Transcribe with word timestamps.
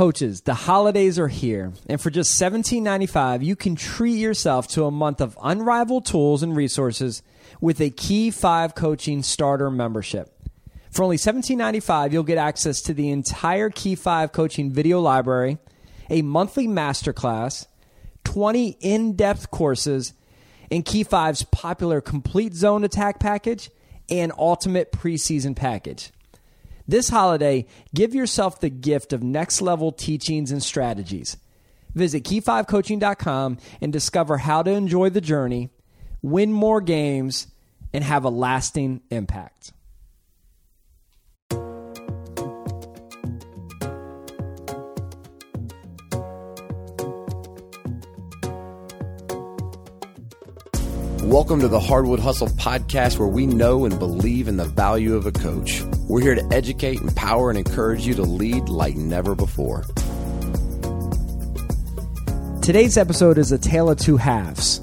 Coaches, 0.00 0.40
the 0.40 0.54
holidays 0.54 1.18
are 1.18 1.28
here, 1.28 1.74
and 1.86 2.00
for 2.00 2.08
just 2.08 2.40
$17.95, 2.40 3.44
you 3.44 3.54
can 3.54 3.76
treat 3.76 4.16
yourself 4.16 4.66
to 4.68 4.86
a 4.86 4.90
month 4.90 5.20
of 5.20 5.38
unrivaled 5.42 6.06
tools 6.06 6.42
and 6.42 6.56
resources 6.56 7.22
with 7.60 7.82
a 7.82 7.90
Key 7.90 8.30
5 8.30 8.74
Coaching 8.74 9.22
Starter 9.22 9.70
membership. 9.70 10.34
For 10.90 11.02
only 11.02 11.18
$17.95, 11.18 12.12
you'll 12.12 12.22
get 12.22 12.38
access 12.38 12.80
to 12.80 12.94
the 12.94 13.10
entire 13.10 13.68
Key 13.68 13.94
5 13.94 14.32
Coaching 14.32 14.72
video 14.72 15.00
library, 15.00 15.58
a 16.08 16.22
monthly 16.22 16.66
masterclass, 16.66 17.66
20 18.24 18.78
in 18.80 19.16
depth 19.16 19.50
courses, 19.50 20.14
and 20.70 20.82
Key 20.82 21.04
5's 21.04 21.42
popular 21.42 22.00
Complete 22.00 22.54
Zone 22.54 22.84
Attack 22.84 23.20
package 23.20 23.70
and 24.08 24.32
Ultimate 24.38 24.92
Preseason 24.92 25.54
package. 25.54 26.10
This 26.90 27.08
holiday, 27.08 27.66
give 27.94 28.16
yourself 28.16 28.58
the 28.58 28.68
gift 28.68 29.12
of 29.12 29.22
next 29.22 29.62
level 29.62 29.92
teachings 29.92 30.50
and 30.50 30.60
strategies. 30.60 31.36
Visit 31.94 32.24
key5coaching.com 32.24 33.58
and 33.80 33.92
discover 33.92 34.38
how 34.38 34.64
to 34.64 34.72
enjoy 34.72 35.10
the 35.10 35.20
journey, 35.20 35.70
win 36.20 36.52
more 36.52 36.80
games, 36.80 37.46
and 37.92 38.02
have 38.02 38.24
a 38.24 38.28
lasting 38.28 39.02
impact. 39.08 39.72
Welcome 51.22 51.60
to 51.60 51.68
the 51.68 51.78
Hardwood 51.78 52.18
Hustle 52.18 52.48
podcast, 52.48 53.20
where 53.20 53.28
we 53.28 53.46
know 53.46 53.84
and 53.84 53.96
believe 53.96 54.48
in 54.48 54.56
the 54.56 54.64
value 54.64 55.14
of 55.14 55.26
a 55.26 55.30
coach. 55.30 55.84
We're 56.10 56.22
here 56.22 56.34
to 56.34 56.48
educate, 56.52 57.00
empower, 57.00 57.50
and 57.50 57.56
encourage 57.56 58.04
you 58.04 58.14
to 58.14 58.22
lead 58.22 58.68
like 58.68 58.96
never 58.96 59.36
before. 59.36 59.84
Today's 62.62 62.96
episode 62.96 63.38
is 63.38 63.52
a 63.52 63.58
tale 63.58 63.88
of 63.88 63.96
two 64.00 64.16
halves. 64.16 64.80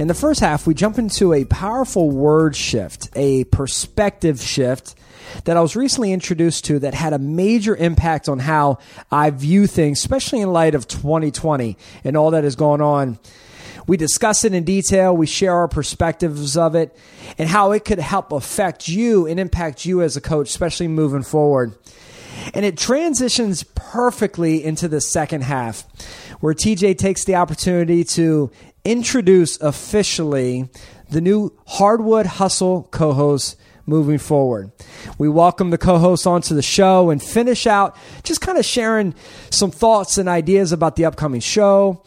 In 0.00 0.08
the 0.08 0.14
first 0.14 0.40
half, 0.40 0.66
we 0.66 0.74
jump 0.74 0.98
into 0.98 1.32
a 1.32 1.44
powerful 1.44 2.10
word 2.10 2.56
shift, 2.56 3.08
a 3.14 3.44
perspective 3.44 4.40
shift 4.40 4.96
that 5.44 5.56
I 5.56 5.60
was 5.60 5.76
recently 5.76 6.12
introduced 6.12 6.64
to 6.64 6.80
that 6.80 6.92
had 6.92 7.12
a 7.12 7.20
major 7.20 7.76
impact 7.76 8.28
on 8.28 8.40
how 8.40 8.78
I 9.12 9.30
view 9.30 9.68
things, 9.68 10.00
especially 10.00 10.40
in 10.40 10.52
light 10.52 10.74
of 10.74 10.88
2020 10.88 11.78
and 12.02 12.16
all 12.16 12.32
that 12.32 12.44
is 12.44 12.56
going 12.56 12.80
on 12.80 13.20
we 13.86 13.96
discuss 13.96 14.44
it 14.44 14.54
in 14.54 14.64
detail. 14.64 15.16
We 15.16 15.26
share 15.26 15.54
our 15.54 15.68
perspectives 15.68 16.56
of 16.56 16.74
it 16.74 16.96
and 17.38 17.48
how 17.48 17.72
it 17.72 17.84
could 17.84 17.98
help 17.98 18.32
affect 18.32 18.88
you 18.88 19.26
and 19.26 19.38
impact 19.38 19.84
you 19.84 20.02
as 20.02 20.16
a 20.16 20.20
coach, 20.20 20.48
especially 20.48 20.88
moving 20.88 21.22
forward. 21.22 21.74
And 22.52 22.64
it 22.64 22.76
transitions 22.76 23.62
perfectly 23.74 24.64
into 24.64 24.88
the 24.88 25.00
second 25.00 25.42
half, 25.42 25.84
where 26.40 26.54
TJ 26.54 26.98
takes 26.98 27.24
the 27.24 27.36
opportunity 27.36 28.04
to 28.04 28.50
introduce 28.84 29.60
officially 29.60 30.68
the 31.10 31.20
new 31.20 31.56
Hardwood 31.66 32.26
Hustle 32.26 32.88
co 32.90 33.12
host 33.12 33.56
moving 33.86 34.18
forward. 34.18 34.72
We 35.18 35.28
welcome 35.28 35.70
the 35.70 35.78
co 35.78 35.98
host 35.98 36.26
onto 36.26 36.54
the 36.54 36.62
show 36.62 37.10
and 37.10 37.22
finish 37.22 37.66
out 37.66 37.96
just 38.22 38.40
kind 38.40 38.58
of 38.58 38.64
sharing 38.64 39.14
some 39.50 39.70
thoughts 39.70 40.18
and 40.18 40.28
ideas 40.28 40.72
about 40.72 40.96
the 40.96 41.04
upcoming 41.04 41.40
show, 41.40 42.02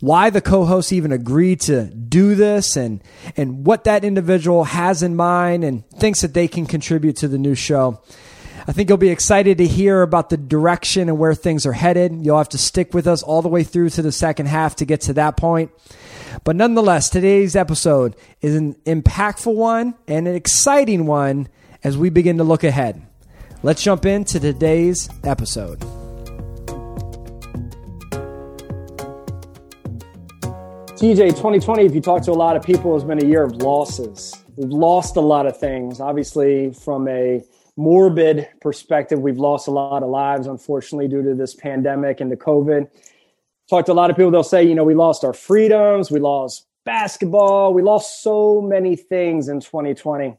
why 0.00 0.30
the 0.30 0.40
co-host 0.40 0.92
even 0.92 1.12
agreed 1.12 1.60
to 1.60 1.84
do 1.84 2.34
this 2.34 2.76
and 2.76 3.02
and 3.36 3.66
what 3.66 3.84
that 3.84 4.04
individual 4.04 4.64
has 4.64 5.02
in 5.02 5.14
mind 5.14 5.62
and 5.62 5.88
thinks 5.90 6.22
that 6.22 6.34
they 6.34 6.48
can 6.48 6.66
contribute 6.66 7.16
to 7.16 7.28
the 7.28 7.38
new 7.38 7.54
show. 7.54 8.00
I 8.66 8.72
think 8.72 8.88
you'll 8.88 8.98
be 8.98 9.08
excited 9.08 9.58
to 9.58 9.66
hear 9.66 10.02
about 10.02 10.30
the 10.30 10.36
direction 10.36 11.08
and 11.08 11.18
where 11.18 11.34
things 11.34 11.64
are 11.66 11.72
headed. 11.72 12.24
You'll 12.24 12.38
have 12.38 12.50
to 12.50 12.58
stick 12.58 12.92
with 12.92 13.06
us 13.06 13.22
all 13.22 13.42
the 13.42 13.48
way 13.48 13.64
through 13.64 13.90
to 13.90 14.02
the 14.02 14.12
second 14.12 14.46
half 14.46 14.76
to 14.76 14.84
get 14.84 15.00
to 15.02 15.12
that 15.14 15.36
point. 15.36 15.70
But 16.44 16.56
nonetheless, 16.56 17.10
today's 17.10 17.56
episode 17.56 18.16
is 18.40 18.54
an 18.54 18.74
impactful 18.86 19.54
one 19.54 19.94
and 20.06 20.28
an 20.28 20.34
exciting 20.34 21.06
one 21.06 21.48
as 21.82 21.96
we 21.96 22.10
begin 22.10 22.38
to 22.38 22.44
look 22.44 22.62
ahead. 22.62 23.06
Let's 23.62 23.82
jump 23.82 24.06
into 24.06 24.38
today's 24.38 25.10
episode. 25.24 25.99
TJ, 31.00 31.30
2020, 31.30 31.86
if 31.86 31.94
you 31.94 32.02
talk 32.02 32.22
to 32.24 32.30
a 32.30 32.32
lot 32.32 32.56
of 32.56 32.62
people, 32.62 32.92
has 32.92 33.04
been 33.04 33.24
a 33.24 33.26
year 33.26 33.42
of 33.42 33.56
losses. 33.62 34.34
We've 34.56 34.68
lost 34.68 35.16
a 35.16 35.20
lot 35.22 35.46
of 35.46 35.58
things. 35.58 35.98
Obviously, 35.98 36.74
from 36.74 37.08
a 37.08 37.42
morbid 37.78 38.46
perspective, 38.60 39.18
we've 39.18 39.38
lost 39.38 39.66
a 39.66 39.70
lot 39.70 40.02
of 40.02 40.10
lives, 40.10 40.46
unfortunately, 40.46 41.08
due 41.08 41.22
to 41.22 41.34
this 41.34 41.54
pandemic 41.54 42.20
and 42.20 42.30
the 42.30 42.36
COVID. 42.36 42.86
Talked 43.70 43.86
to 43.86 43.92
a 43.92 43.94
lot 43.94 44.10
of 44.10 44.16
people, 44.16 44.30
they'll 44.30 44.42
say, 44.42 44.62
you 44.62 44.74
know, 44.74 44.84
we 44.84 44.94
lost 44.94 45.24
our 45.24 45.32
freedoms, 45.32 46.10
we 46.10 46.20
lost 46.20 46.66
basketball, 46.84 47.72
we 47.72 47.80
lost 47.80 48.22
so 48.22 48.60
many 48.60 48.94
things 48.94 49.48
in 49.48 49.60
2020. 49.60 50.26
It 50.26 50.36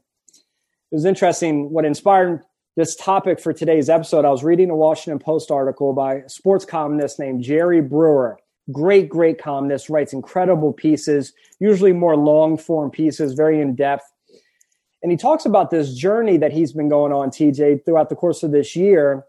was 0.92 1.04
interesting. 1.04 1.70
What 1.70 1.84
inspired 1.84 2.44
this 2.76 2.94
topic 2.94 3.40
for 3.40 3.52
today's 3.52 3.88
episode, 3.88 4.24
I 4.24 4.30
was 4.30 4.44
reading 4.44 4.70
a 4.70 4.76
Washington 4.76 5.18
Post 5.18 5.50
article 5.50 5.92
by 5.92 6.18
a 6.18 6.28
sports 6.28 6.64
columnist 6.64 7.18
named 7.18 7.42
Jerry 7.42 7.80
Brewer 7.80 8.38
great, 8.70 9.08
great 9.08 9.40
columnist, 9.42 9.88
writes 9.88 10.12
incredible 10.12 10.72
pieces, 10.72 11.32
usually 11.58 11.92
more 11.92 12.16
long 12.16 12.56
form 12.56 12.90
pieces, 12.90 13.34
very 13.34 13.60
in 13.60 13.74
depth. 13.74 14.04
And 15.02 15.10
he 15.10 15.16
talks 15.16 15.44
about 15.44 15.70
this 15.70 15.94
journey 15.94 16.36
that 16.36 16.52
he's 16.52 16.72
been 16.72 16.88
going 16.88 17.12
on, 17.12 17.30
TJ, 17.30 17.84
throughout 17.84 18.08
the 18.08 18.14
course 18.14 18.42
of 18.42 18.52
this 18.52 18.76
year, 18.76 19.24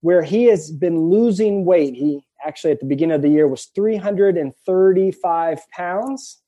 where 0.00 0.22
he 0.22 0.44
has 0.44 0.70
been 0.70 1.10
losing 1.10 1.64
weight. 1.64 1.94
He 1.94 2.24
actually, 2.46 2.70
at 2.70 2.80
the 2.80 2.86
beginning 2.86 3.16
of 3.16 3.22
the 3.22 3.28
year, 3.28 3.48
was 3.48 3.64
335 3.74 5.70
pounds. 5.72 6.42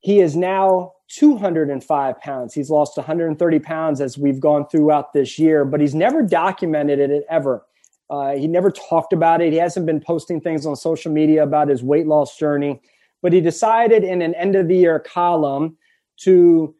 He 0.00 0.20
is 0.20 0.34
now 0.34 0.92
205 1.08 2.20
pounds. 2.20 2.54
He's 2.54 2.70
lost 2.70 2.96
130 2.96 3.58
pounds 3.60 4.00
as 4.00 4.18
we've 4.18 4.40
gone 4.40 4.66
throughout 4.66 5.12
this 5.12 5.38
year, 5.38 5.64
but 5.64 5.80
he's 5.80 5.94
never 5.94 6.22
documented 6.22 6.98
it 6.98 7.24
ever. 7.28 7.64
Uh, 8.10 8.32
he 8.32 8.48
never 8.48 8.70
talked 8.70 9.12
about 9.12 9.40
it. 9.40 9.52
He 9.52 9.58
hasn't 9.58 9.86
been 9.86 10.00
posting 10.00 10.40
things 10.40 10.66
on 10.66 10.74
social 10.74 11.12
media 11.12 11.44
about 11.44 11.68
his 11.68 11.82
weight 11.82 12.08
loss 12.08 12.36
journey, 12.36 12.80
but 13.22 13.32
he 13.32 13.40
decided 13.40 14.02
in 14.02 14.20
an 14.20 14.34
end 14.34 14.56
of 14.56 14.66
the 14.66 14.76
year 14.76 14.98
column 14.98 15.76
to 16.22 16.74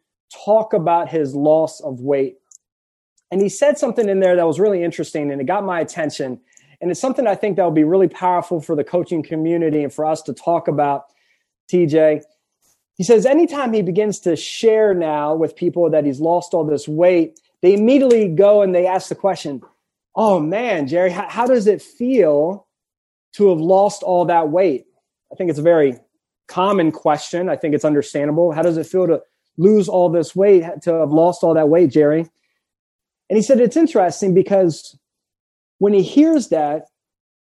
talk 0.45 0.73
about 0.73 1.09
his 1.09 1.33
loss 1.33 1.79
of 1.79 2.01
weight. 2.01 2.35
And 3.31 3.41
he 3.41 3.47
said 3.47 3.77
something 3.77 4.09
in 4.09 4.19
there 4.19 4.35
that 4.35 4.45
was 4.45 4.59
really 4.59 4.83
interesting 4.83 5.31
and 5.31 5.39
it 5.39 5.45
got 5.45 5.63
my 5.63 5.79
attention. 5.79 6.39
And 6.81 6.91
it's 6.91 6.99
something 6.99 7.27
I 7.27 7.35
think 7.35 7.55
that 7.55 7.63
will 7.63 7.71
be 7.71 7.85
really 7.85 8.09
powerful 8.09 8.59
for 8.59 8.75
the 8.75 8.83
coaching 8.83 9.23
community 9.23 9.83
and 9.83 9.93
for 9.93 10.05
us 10.05 10.21
to 10.23 10.33
talk 10.33 10.67
about, 10.67 11.05
TJ. 11.71 12.23
He 12.95 13.03
says 13.03 13.25
anytime 13.25 13.71
he 13.71 13.81
begins 13.81 14.19
to 14.21 14.35
share 14.35 14.93
now 14.93 15.33
with 15.33 15.55
people 15.55 15.89
that 15.89 16.05
he's 16.05 16.19
lost 16.19 16.53
all 16.53 16.65
this 16.65 16.87
weight, 16.87 17.39
they 17.61 17.73
immediately 17.73 18.27
go 18.27 18.61
and 18.61 18.75
they 18.75 18.85
ask 18.85 19.07
the 19.09 19.15
question, 19.15 19.61
oh 20.15 20.39
man, 20.39 20.87
Jerry, 20.87 21.11
how, 21.11 21.27
how 21.29 21.45
does 21.45 21.67
it 21.67 21.81
feel 21.81 22.67
to 23.33 23.49
have 23.49 23.59
lost 23.59 24.03
all 24.03 24.25
that 24.25 24.49
weight? 24.49 24.85
I 25.31 25.35
think 25.35 25.49
it's 25.49 25.59
a 25.59 25.63
very 25.63 25.97
common 26.47 26.91
question. 26.91 27.49
I 27.49 27.55
think 27.55 27.73
it's 27.73 27.85
understandable. 27.85 28.51
How 28.51 28.61
does 28.61 28.77
it 28.77 28.85
feel 28.85 29.07
to 29.07 29.21
lose 29.57 29.87
all 29.87 30.09
this 30.09 30.35
weight, 30.35 30.63
to 30.83 30.93
have 30.95 31.11
lost 31.11 31.43
all 31.43 31.53
that 31.53 31.69
weight, 31.69 31.91
Jerry? 31.91 32.25
And 33.29 33.37
he 33.37 33.41
said 33.41 33.61
it's 33.61 33.77
interesting 33.77 34.33
because 34.33 34.97
when 35.77 35.93
he 35.93 36.03
hears 36.03 36.49
that, 36.49 36.87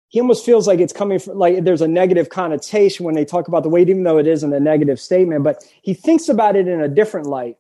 he 0.09 0.21
almost 0.21 0.47
feels 0.47 0.67
like 0.67 0.79
it's 0.79 0.93
coming 0.93 1.19
from 1.19 1.37
like 1.37 1.65
there's 1.65 1.83
a 1.83 1.89
negative 1.89 2.31
connotation 2.31 3.05
when 3.05 3.15
they 3.15 3.25
talk 3.25 3.49
about 3.49 3.63
the 3.63 3.69
weight, 3.69 3.91
even 3.91 4.05
though 4.05 4.19
it 4.19 4.27
isn't 4.27 4.53
a 4.53 4.61
negative 4.61 5.01
statement, 5.01 5.45
but 5.45 5.63
he 5.83 5.93
thinks 5.93 6.29
about 6.29 6.57
it 6.57 6.69
in 6.69 6.81
a 6.81 6.89
different 6.89 7.27
light. 7.27 7.57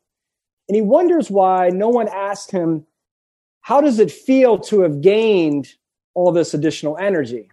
And 0.68 0.76
he 0.76 0.82
wonders 0.82 1.30
why 1.30 1.68
no 1.68 1.88
one 1.88 2.08
asked 2.08 2.50
him 2.50 2.86
how 3.66 3.80
does 3.80 3.98
it 3.98 4.12
feel 4.12 4.60
to 4.60 4.82
have 4.82 5.00
gained 5.00 5.74
all 6.14 6.30
this 6.30 6.54
additional 6.54 6.96
energy? 6.98 7.50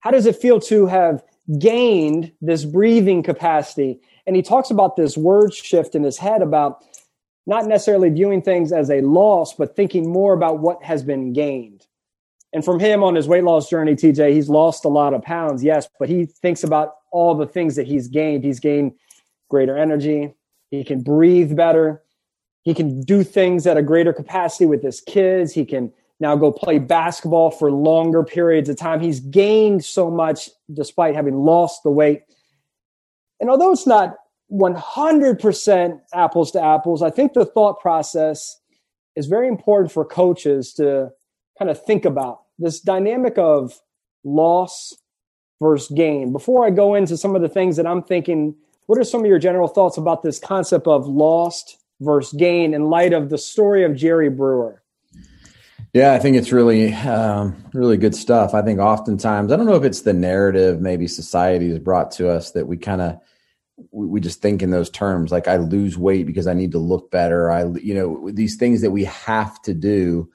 How 0.00 0.10
does 0.10 0.26
it 0.26 0.36
feel 0.36 0.60
to 0.60 0.84
have 0.84 1.24
gained 1.58 2.30
this 2.42 2.66
breathing 2.66 3.22
capacity? 3.22 4.00
And 4.26 4.36
he 4.36 4.42
talks 4.42 4.70
about 4.70 4.96
this 4.96 5.16
word 5.16 5.54
shift 5.54 5.94
in 5.94 6.02
his 6.02 6.18
head 6.18 6.42
about 6.42 6.84
not 7.46 7.64
necessarily 7.64 8.10
viewing 8.10 8.42
things 8.42 8.70
as 8.70 8.90
a 8.90 9.00
loss, 9.00 9.54
but 9.54 9.74
thinking 9.74 10.12
more 10.12 10.34
about 10.34 10.58
what 10.58 10.84
has 10.84 11.02
been 11.02 11.32
gained. 11.32 11.86
And 12.52 12.62
from 12.62 12.78
him 12.78 13.02
on 13.02 13.14
his 13.14 13.26
weight 13.26 13.44
loss 13.44 13.70
journey, 13.70 13.94
TJ, 13.94 14.34
he's 14.34 14.50
lost 14.50 14.84
a 14.84 14.88
lot 14.88 15.14
of 15.14 15.22
pounds, 15.22 15.64
yes, 15.64 15.88
but 15.98 16.10
he 16.10 16.26
thinks 16.26 16.64
about 16.64 16.96
all 17.12 17.34
the 17.34 17.46
things 17.46 17.76
that 17.76 17.86
he's 17.86 18.08
gained. 18.08 18.44
He's 18.44 18.60
gained 18.60 18.92
greater 19.48 19.78
energy. 19.78 20.34
He 20.70 20.84
can 20.84 21.00
breathe 21.00 21.56
better. 21.56 22.02
He 22.62 22.74
can 22.74 23.00
do 23.02 23.22
things 23.22 23.66
at 23.66 23.76
a 23.76 23.82
greater 23.82 24.12
capacity 24.12 24.66
with 24.66 24.82
his 24.82 25.00
kids. 25.00 25.52
He 25.52 25.64
can 25.64 25.92
now 26.20 26.36
go 26.36 26.50
play 26.50 26.78
basketball 26.78 27.50
for 27.50 27.70
longer 27.70 28.24
periods 28.24 28.68
of 28.68 28.76
time. 28.76 29.00
He's 29.00 29.20
gained 29.20 29.84
so 29.84 30.10
much 30.10 30.50
despite 30.72 31.14
having 31.14 31.36
lost 31.36 31.82
the 31.82 31.90
weight. 31.90 32.22
And 33.40 33.48
although 33.48 33.72
it's 33.72 33.86
not 33.86 34.16
100% 34.52 36.00
apples 36.12 36.50
to 36.52 36.62
apples, 36.62 37.02
I 37.02 37.10
think 37.10 37.32
the 37.32 37.44
thought 37.44 37.80
process 37.80 38.60
is 39.14 39.26
very 39.26 39.48
important 39.48 39.92
for 39.92 40.04
coaches 40.04 40.72
to 40.74 41.10
kind 41.58 41.70
of 41.70 41.82
think 41.84 42.04
about 42.04 42.42
this 42.58 42.80
dynamic 42.80 43.38
of 43.38 43.80
loss 44.24 44.94
versus 45.60 45.90
gain. 45.96 46.32
Before 46.32 46.66
I 46.66 46.70
go 46.70 46.94
into 46.94 47.16
some 47.16 47.36
of 47.36 47.42
the 47.42 47.48
things 47.48 47.76
that 47.76 47.86
I'm 47.86 48.02
thinking, 48.02 48.54
what 48.86 48.98
are 48.98 49.04
some 49.04 49.20
of 49.20 49.26
your 49.26 49.38
general 49.38 49.68
thoughts 49.68 49.96
about 49.96 50.22
this 50.22 50.38
concept 50.38 50.86
of 50.86 51.06
lost 51.06 51.78
versus 52.00 52.38
gain 52.38 52.74
in 52.74 52.90
light 52.90 53.12
of 53.12 53.30
the 53.30 53.38
story 53.38 53.84
of 53.84 53.94
Jerry 53.94 54.30
Brewer? 54.30 54.82
Yeah, 55.94 56.12
I 56.12 56.18
think 56.18 56.36
it's 56.36 56.52
really, 56.52 56.92
um, 56.92 57.56
really 57.72 57.96
good 57.96 58.14
stuff. 58.14 58.54
I 58.54 58.62
think 58.62 58.78
oftentimes, 58.78 59.50
I 59.50 59.56
don't 59.56 59.66
know 59.66 59.74
if 59.74 59.84
it's 59.84 60.02
the 60.02 60.12
narrative 60.12 60.80
maybe 60.80 61.08
society 61.08 61.70
has 61.70 61.78
brought 61.78 62.10
to 62.12 62.28
us 62.28 62.52
that 62.52 62.66
we 62.66 62.76
kind 62.76 63.00
of, 63.00 63.18
we, 63.90 64.20
just 64.20 64.42
think 64.42 64.62
in 64.62 64.70
those 64.70 64.90
terms, 64.90 65.32
like 65.32 65.48
I 65.48 65.56
lose 65.56 65.96
weight 65.96 66.26
because 66.26 66.46
I 66.46 66.52
need 66.52 66.72
to 66.72 66.78
look 66.78 67.10
better. 67.10 67.50
I, 67.50 67.64
you 67.66 67.94
know, 67.94 68.30
these 68.30 68.56
things 68.56 68.82
that 68.82 68.90
we 68.90 69.04
have 69.04 69.60
to 69.62 69.72
do 69.72 70.30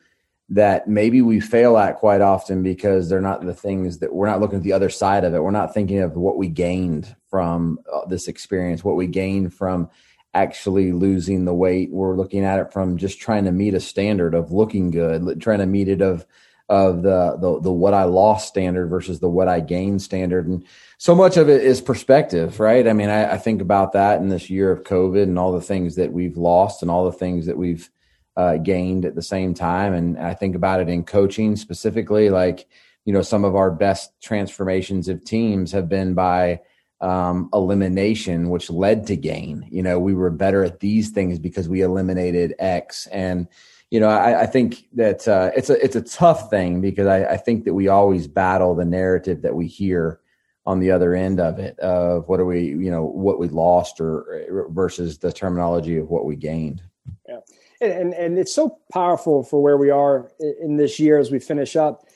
that 0.49 0.87
maybe 0.87 1.21
we 1.21 1.39
fail 1.39 1.77
at 1.77 1.97
quite 1.97 2.21
often 2.21 2.63
because 2.63 3.09
they're 3.09 3.21
not 3.21 3.45
the 3.45 3.53
things 3.53 3.99
that 3.99 4.13
we're 4.13 4.27
not 4.27 4.39
looking 4.39 4.57
at 4.57 4.63
the 4.63 4.73
other 4.73 4.89
side 4.89 5.23
of 5.23 5.33
it. 5.33 5.43
We're 5.43 5.51
not 5.51 5.73
thinking 5.73 5.99
of 5.99 6.15
what 6.15 6.37
we 6.37 6.47
gained 6.47 7.15
from 7.29 7.79
uh, 7.91 8.05
this 8.05 8.27
experience, 8.27 8.83
what 8.83 8.95
we 8.95 9.07
gained 9.07 9.53
from 9.53 9.89
actually 10.33 10.91
losing 10.91 11.45
the 11.45 11.53
weight. 11.53 11.91
We're 11.91 12.17
looking 12.17 12.43
at 12.43 12.59
it 12.59 12.73
from 12.73 12.97
just 12.97 13.19
trying 13.19 13.45
to 13.45 13.51
meet 13.51 13.73
a 13.73 13.79
standard 13.79 14.33
of 14.33 14.51
looking 14.51 14.91
good, 14.91 15.41
trying 15.41 15.59
to 15.59 15.65
meet 15.65 15.87
it 15.87 16.01
of 16.01 16.25
of 16.69 17.03
the 17.03 17.37
the 17.39 17.59
the 17.59 17.71
what 17.71 17.93
I 17.93 18.05
lost 18.05 18.47
standard 18.47 18.87
versus 18.89 19.19
the 19.19 19.29
what 19.29 19.47
I 19.47 19.59
gained 19.59 20.01
standard. 20.01 20.47
And 20.47 20.65
so 20.97 21.13
much 21.13 21.37
of 21.37 21.49
it 21.49 21.63
is 21.63 21.81
perspective, 21.81 22.59
right? 22.59 22.87
I 22.87 22.93
mean, 22.93 23.09
I, 23.09 23.33
I 23.33 23.37
think 23.37 23.61
about 23.61 23.91
that 23.93 24.21
in 24.21 24.29
this 24.29 24.49
year 24.49 24.71
of 24.71 24.83
COVID 24.83 25.23
and 25.23 25.37
all 25.37 25.51
the 25.51 25.61
things 25.61 25.95
that 25.95 26.13
we've 26.13 26.37
lost 26.37 26.81
and 26.81 26.89
all 26.89 27.05
the 27.05 27.17
things 27.17 27.45
that 27.45 27.57
we've 27.57 27.89
uh, 28.37 28.57
gained 28.57 29.05
at 29.05 29.13
the 29.13 29.21
same 29.21 29.53
time. 29.53 29.93
And 29.93 30.17
I 30.17 30.33
think 30.33 30.55
about 30.55 30.79
it 30.79 30.89
in 30.89 31.03
coaching 31.03 31.55
specifically, 31.55 32.29
like, 32.29 32.67
you 33.05 33.13
know, 33.13 33.21
some 33.21 33.43
of 33.43 33.55
our 33.55 33.69
best 33.69 34.11
transformations 34.21 35.09
of 35.09 35.23
teams 35.23 35.73
have 35.73 35.89
been 35.89 36.13
by 36.13 36.61
um, 37.01 37.49
elimination, 37.53 38.49
which 38.49 38.69
led 38.69 39.07
to 39.07 39.15
gain. 39.15 39.67
You 39.69 39.83
know, 39.83 39.99
we 39.99 40.13
were 40.13 40.29
better 40.29 40.63
at 40.63 40.79
these 40.79 41.09
things 41.09 41.39
because 41.39 41.67
we 41.67 41.81
eliminated 41.81 42.55
X. 42.59 43.07
And, 43.07 43.47
you 43.91 43.99
know, 43.99 44.09
I, 44.09 44.41
I 44.41 44.45
think 44.45 44.87
that 44.93 45.27
uh, 45.27 45.51
it's 45.55 45.69
a 45.69 45.83
it's 45.83 45.95
a 45.95 46.01
tough 46.01 46.49
thing 46.49 46.81
because 46.81 47.07
I, 47.07 47.25
I 47.25 47.37
think 47.37 47.65
that 47.65 47.73
we 47.73 47.87
always 47.87 48.27
battle 48.27 48.75
the 48.75 48.85
narrative 48.85 49.41
that 49.41 49.55
we 49.55 49.67
hear 49.67 50.19
on 50.65 50.79
the 50.79 50.91
other 50.91 51.13
end 51.13 51.41
of 51.41 51.59
it 51.59 51.77
of 51.79 52.27
what 52.29 52.39
are 52.39 52.45
we, 52.45 52.67
you 52.67 52.89
know, 52.89 53.03
what 53.03 53.37
we 53.37 53.49
lost 53.49 53.99
or 53.99 54.67
versus 54.69 55.17
the 55.17 55.31
terminology 55.31 55.97
of 55.97 56.09
what 56.09 56.25
we 56.25 56.35
gained. 56.35 56.81
Yeah 57.27 57.39
and 57.83 58.13
and 58.13 58.37
it's 58.37 58.53
so 58.53 58.79
powerful 58.91 59.43
for 59.43 59.61
where 59.61 59.77
we 59.77 59.89
are 59.89 60.31
in 60.39 60.77
this 60.77 60.99
year 60.99 61.19
as 61.19 61.31
we 61.31 61.39
finish 61.39 61.75
up. 61.75 62.07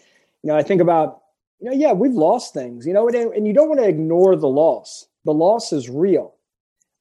You 0.44 0.50
know, 0.50 0.58
I 0.58 0.64
think 0.64 0.82
about 0.82 1.22
you 1.60 1.70
know, 1.70 1.76
yeah, 1.76 1.94
we've 1.94 2.14
lost 2.14 2.54
things. 2.54 2.86
You 2.86 2.94
know, 2.94 3.08
and, 3.08 3.16
and 3.34 3.48
you 3.48 3.54
don't 3.54 3.70
want 3.70 3.82
to 3.82 3.88
ignore 3.88 4.36
the 4.36 4.48
loss. 4.48 5.08
The 5.26 5.34
loss 5.34 5.74
is 5.74 5.90
real, 5.90 6.36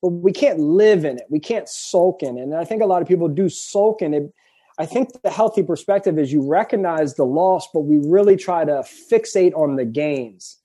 but 0.03 0.08
we 0.08 0.32
can't 0.32 0.58
live 0.58 1.05
in 1.05 1.19
it. 1.19 1.26
We 1.31 1.41
can't 1.41 1.69
sulk 1.69 2.23
in 2.23 2.38
it. 2.38 2.43
And 2.43 2.55
I 2.55 2.64
think 2.64 2.82
a 2.82 2.87
lot 2.87 3.03
of 3.03 3.08
people 3.08 3.29
do 3.29 3.49
sulk 3.49 4.03
in 4.03 4.14
it. 4.14 4.32
I 4.79 4.85
think 4.85 5.23
the 5.23 5.31
healthy 5.31 5.62
perspective 5.62 6.19
is 6.19 6.32
you 6.32 6.47
recognize 6.47 7.14
the 7.14 7.25
loss, 7.25 7.69
but 7.73 7.81
we 7.81 7.99
really 7.99 8.37
try 8.37 8.64
to 8.64 8.85
fixate 9.11 9.55
on 9.55 9.76
the 9.76 9.85
gains. 9.85 10.58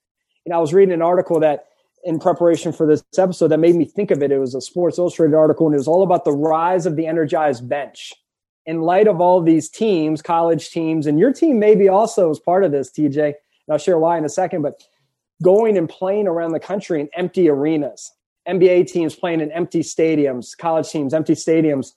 And 0.44 0.52
I 0.52 0.58
was 0.58 0.74
reading 0.74 0.92
an 0.92 1.02
article 1.02 1.40
that 1.40 1.66
in 2.04 2.18
preparation 2.18 2.72
for 2.72 2.86
this 2.86 3.04
episode 3.16 3.48
that 3.48 3.58
made 3.58 3.76
me 3.76 3.84
think 3.84 4.10
of 4.10 4.22
it. 4.22 4.32
It 4.32 4.38
was 4.38 4.54
a 4.54 4.60
Sports 4.60 4.98
Illustrated 4.98 5.36
article, 5.36 5.66
and 5.66 5.74
it 5.74 5.78
was 5.78 5.88
all 5.88 6.02
about 6.02 6.24
the 6.24 6.32
rise 6.32 6.86
of 6.86 6.96
the 6.96 7.06
energized 7.06 7.68
bench. 7.68 8.12
In 8.66 8.82
light 8.82 9.08
of 9.08 9.20
all 9.20 9.40
these 9.40 9.68
teams, 9.68 10.22
college 10.22 10.70
teams, 10.70 11.06
and 11.06 11.18
your 11.18 11.32
team 11.32 11.58
maybe 11.58 11.88
also 11.88 12.30
as 12.30 12.38
part 12.38 12.64
of 12.64 12.72
this, 12.72 12.90
TJ, 12.90 13.34
and 13.66 13.72
I'll 13.72 13.78
share 13.78 13.98
why 13.98 14.18
in 14.18 14.24
a 14.24 14.28
second, 14.28 14.62
but 14.62 14.82
going 15.42 15.76
and 15.76 15.88
playing 15.88 16.26
around 16.26 16.52
the 16.52 16.60
country 16.60 17.00
in 17.00 17.08
empty 17.14 17.48
arenas, 17.48 18.12
NBA 18.48 18.88
teams 18.88 19.14
playing 19.14 19.40
in 19.40 19.50
empty 19.52 19.80
stadiums, 19.80 20.56
college 20.56 20.90
teams, 20.90 21.14
empty 21.14 21.34
stadiums. 21.34 21.92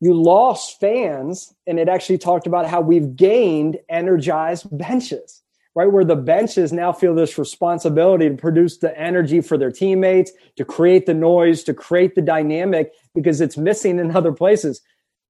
You 0.00 0.14
lost 0.14 0.78
fans, 0.78 1.54
and 1.66 1.78
it 1.78 1.88
actually 1.88 2.18
talked 2.18 2.46
about 2.46 2.66
how 2.66 2.80
we've 2.80 3.16
gained 3.16 3.78
energized 3.88 4.66
benches 4.76 5.42
right? 5.76 5.92
Where 5.92 6.06
the 6.06 6.16
benches 6.16 6.72
now 6.72 6.90
feel 6.90 7.14
this 7.14 7.36
responsibility 7.36 8.30
to 8.30 8.34
produce 8.34 8.78
the 8.78 8.98
energy 8.98 9.42
for 9.42 9.58
their 9.58 9.70
teammates, 9.70 10.32
to 10.56 10.64
create 10.64 11.04
the 11.04 11.12
noise, 11.12 11.62
to 11.64 11.74
create 11.74 12.14
the 12.14 12.22
dynamic 12.22 12.92
because 13.14 13.42
it's 13.42 13.58
missing 13.58 13.98
in 13.98 14.16
other 14.16 14.32
places. 14.32 14.80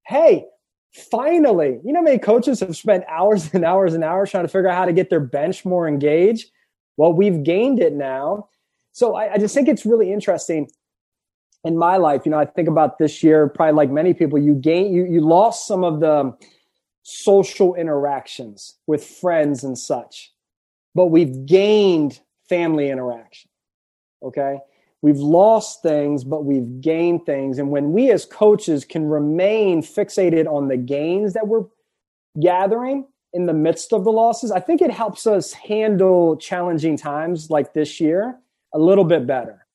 Hey, 0.07 0.47
finally, 0.93 1.81
you 1.85 1.93
know, 1.93 2.03
many 2.03 2.19
coaches 2.19 2.61
have 2.61 2.77
spent 2.77 3.05
hours 3.09 3.53
and 3.55 3.65
hours 3.65 3.95
and 3.95 4.05
hours 4.05 4.31
trying 4.31 4.45
to 4.45 4.49
figure 4.49 4.69
out 4.69 4.77
how 4.77 4.85
to 4.85 4.93
get 4.93 5.11
their 5.11 5.21
bench 5.21 5.65
more 5.65 5.89
engaged. 5.89 6.51
Well, 6.97 7.13
we've 7.13 7.43
gained 7.43 7.81
it 7.81 7.93
now. 7.93 8.49
So 8.93 9.15
I, 9.15 9.35
I 9.35 9.39
just 9.39 9.55
think 9.55 9.69
it's 9.69 9.85
really 9.85 10.13
interesting 10.13 10.71
in 11.65 11.77
my 11.77 11.97
life. 11.97 12.23
You 12.25 12.31
know, 12.31 12.39
I 12.39 12.47
think 12.47 12.69
about 12.69 12.99
this 12.99 13.23
year, 13.23 13.49
probably 13.49 13.75
like 13.75 13.91
many 13.91 14.15
people, 14.15 14.39
you 14.39 14.55
gain, 14.55 14.93
you, 14.93 15.05
you 15.05 15.21
lost 15.21 15.67
some 15.67 15.85
of 15.85 16.01
the 16.01 16.35
social 17.03 17.75
interactions 17.75 18.77
with 18.87 19.05
friends 19.05 19.63
and 19.63 19.79
such 19.79 20.33
but 20.97 21.09
we've 21.09 21.45
gained 21.45 22.19
family 22.49 22.89
interaction. 22.89 23.51
Okay. 24.23 24.59
We've 25.03 25.19
lost 25.19 25.83
things, 25.83 26.25
but 26.25 26.45
we've 26.45 26.81
gained 26.81 27.27
things. 27.27 27.59
And 27.59 27.71
when 27.71 27.93
we 27.93 28.11
as 28.11 28.25
coaches 28.25 28.85
can 28.85 29.07
remain 29.07 29.83
fixated 29.83 30.47
on 30.47 30.69
the 30.69 30.77
gains 30.77 31.35
that 31.35 31.47
we're 31.47 31.65
gathering 32.41 33.07
in 33.33 33.47
the 33.47 33.53
midst 33.53 33.93
of 33.93 34.05
the 34.05 34.13
losses, 34.13 34.51
I 34.51 34.61
think 34.61 34.81
it 34.81 34.91
helps 34.91 35.27
us 35.27 35.53
handle 35.53 36.37
challenging 36.37 36.97
times 36.97 37.51
like 37.51 37.75
this 37.75 38.01
year 38.01 38.39
a 38.73 38.79
little 38.79 39.05
bit 39.05 39.27
better. 39.27 39.67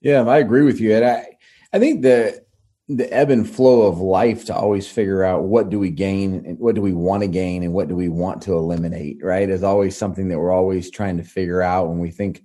Yeah, 0.00 0.22
I 0.22 0.38
agree 0.38 0.62
with 0.62 0.80
you. 0.80 0.94
And 0.94 1.04
I, 1.04 1.26
I 1.72 1.78
think 1.78 2.02
the 2.02 2.44
the 2.88 3.12
ebb 3.12 3.30
and 3.30 3.48
flow 3.48 3.82
of 3.82 4.00
life 4.00 4.44
to 4.44 4.54
always 4.54 4.88
figure 4.88 5.22
out 5.22 5.44
what 5.44 5.70
do 5.70 5.78
we 5.78 5.90
gain 5.90 6.44
and 6.44 6.58
what 6.58 6.74
do 6.74 6.82
we 6.82 6.92
want 6.92 7.22
to 7.22 7.28
gain 7.28 7.62
and 7.62 7.72
what 7.72 7.86
do 7.86 7.94
we 7.94 8.08
want 8.08 8.42
to 8.42 8.52
eliminate 8.52 9.16
right 9.22 9.48
is 9.48 9.62
always 9.62 9.96
something 9.96 10.28
that 10.28 10.36
we're 10.36 10.50
always 10.50 10.90
trying 10.90 11.16
to 11.16 11.22
figure 11.22 11.62
out 11.62 11.88
when 11.88 12.00
we 12.00 12.10
think 12.10 12.42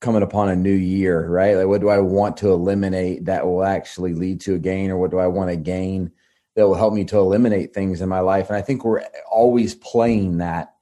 coming 0.00 0.22
upon 0.22 0.48
a 0.48 0.56
new 0.56 0.74
year 0.74 1.28
right? 1.28 1.56
Like 1.56 1.66
what 1.66 1.80
do 1.80 1.88
i 1.88 1.98
want 1.98 2.36
to 2.38 2.50
eliminate 2.50 3.26
that 3.26 3.46
will 3.46 3.64
actually 3.64 4.14
lead 4.14 4.40
to 4.42 4.54
a 4.54 4.58
gain 4.58 4.90
or 4.90 4.98
what 4.98 5.10
do 5.10 5.18
i 5.18 5.26
want 5.26 5.50
to 5.50 5.56
gain 5.56 6.12
that 6.56 6.66
will 6.66 6.74
help 6.74 6.92
me 6.92 7.04
to 7.04 7.18
eliminate 7.18 7.72
things 7.72 8.00
in 8.00 8.08
my 8.08 8.20
life? 8.20 8.48
And 8.48 8.56
i 8.56 8.62
think 8.62 8.84
we're 8.84 9.04
always 9.30 9.74
playing 9.74 10.38
that 10.38 10.74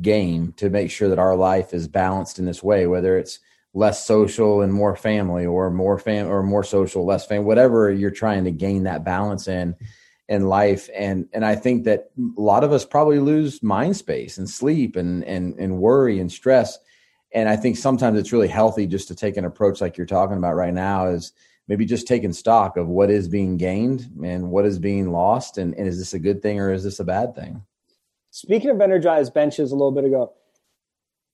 game 0.00 0.52
to 0.56 0.70
make 0.70 0.90
sure 0.90 1.08
that 1.08 1.20
our 1.20 1.36
life 1.36 1.72
is 1.72 1.86
balanced 1.86 2.40
in 2.40 2.46
this 2.46 2.64
way 2.64 2.86
whether 2.86 3.16
it's 3.16 3.38
less 3.74 4.04
social 4.04 4.60
and 4.60 4.72
more 4.72 4.96
family 4.96 5.46
or 5.46 5.70
more 5.70 5.98
fam 5.98 6.26
or 6.26 6.42
more 6.42 6.64
social 6.64 7.04
less 7.04 7.26
fam 7.26 7.44
whatever 7.44 7.92
you're 7.92 8.10
trying 8.10 8.44
to 8.44 8.50
gain 8.50 8.84
that 8.84 9.04
balance 9.04 9.48
in 9.48 9.74
in 10.28 10.48
life. 10.48 10.88
And 10.94 11.28
and 11.32 11.44
i 11.44 11.54
think 11.54 11.84
that 11.84 12.10
a 12.18 12.40
lot 12.40 12.64
of 12.64 12.72
us 12.72 12.84
probably 12.84 13.18
lose 13.18 13.62
mind 13.62 13.96
space 13.96 14.38
and 14.38 14.48
sleep 14.48 14.96
and 14.96 15.24
and 15.24 15.58
and 15.58 15.78
worry 15.78 16.18
and 16.18 16.30
stress 16.30 16.78
and 17.34 17.48
i 17.48 17.56
think 17.56 17.76
sometimes 17.76 18.18
it's 18.18 18.32
really 18.32 18.48
healthy 18.48 18.86
just 18.86 19.08
to 19.08 19.14
take 19.14 19.36
an 19.36 19.44
approach 19.44 19.80
like 19.80 19.96
you're 19.96 20.06
talking 20.06 20.36
about 20.36 20.54
right 20.54 20.74
now 20.74 21.06
is 21.06 21.32
maybe 21.68 21.84
just 21.84 22.06
taking 22.06 22.32
stock 22.32 22.76
of 22.76 22.88
what 22.88 23.10
is 23.10 23.28
being 23.28 23.56
gained 23.56 24.10
and 24.24 24.50
what 24.50 24.66
is 24.66 24.78
being 24.78 25.10
lost 25.10 25.58
and, 25.58 25.74
and 25.74 25.86
is 25.88 25.98
this 25.98 26.14
a 26.14 26.18
good 26.18 26.42
thing 26.42 26.58
or 26.60 26.72
is 26.72 26.84
this 26.84 27.00
a 27.00 27.04
bad 27.04 27.34
thing 27.34 27.62
speaking 28.30 28.70
of 28.70 28.80
energized 28.80 29.34
benches 29.34 29.72
a 29.72 29.74
little 29.74 29.92
bit 29.92 30.04
ago 30.04 30.32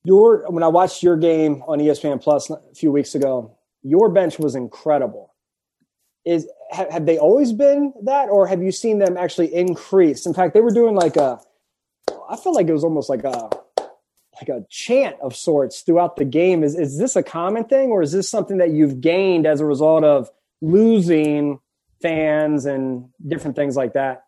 your 0.04 0.50
when 0.50 0.62
I 0.62 0.68
watched 0.68 1.02
your 1.02 1.16
game 1.16 1.62
on 1.66 1.78
ESPN 1.78 2.22
Plus 2.22 2.50
a 2.50 2.58
few 2.74 2.90
weeks 2.90 3.14
ago, 3.14 3.56
your 3.82 4.08
bench 4.08 4.38
was 4.38 4.54
incredible. 4.54 5.34
Is 6.24 6.48
have, 6.70 6.90
have 6.90 7.06
they 7.06 7.18
always 7.18 7.52
been 7.52 7.92
that, 8.04 8.28
or 8.28 8.46
have 8.46 8.62
you 8.62 8.72
seen 8.72 8.98
them 8.98 9.16
actually 9.16 9.54
increase? 9.54 10.26
In 10.26 10.34
fact, 10.34 10.54
they 10.54 10.60
were 10.60 10.70
doing 10.70 10.94
like 10.94 11.16
a. 11.16 11.40
I 12.28 12.36
feel 12.36 12.54
like 12.54 12.68
it 12.68 12.72
was 12.72 12.84
almost 12.84 13.10
like 13.10 13.24
a 13.24 13.50
like 14.40 14.48
a 14.48 14.64
chant 14.68 15.16
of 15.20 15.36
sorts 15.36 15.82
throughout 15.82 16.16
the 16.16 16.24
game. 16.24 16.62
Is 16.62 16.78
is 16.78 16.98
this 16.98 17.16
a 17.16 17.22
common 17.22 17.64
thing, 17.64 17.90
or 17.90 18.02
is 18.02 18.12
this 18.12 18.28
something 18.28 18.58
that 18.58 18.70
you've 18.70 19.00
gained 19.00 19.46
as 19.46 19.60
a 19.60 19.66
result 19.66 20.04
of 20.04 20.30
losing 20.60 21.60
fans 22.00 22.66
and 22.66 23.08
different 23.26 23.56
things 23.56 23.76
like 23.76 23.94
that? 23.94 24.24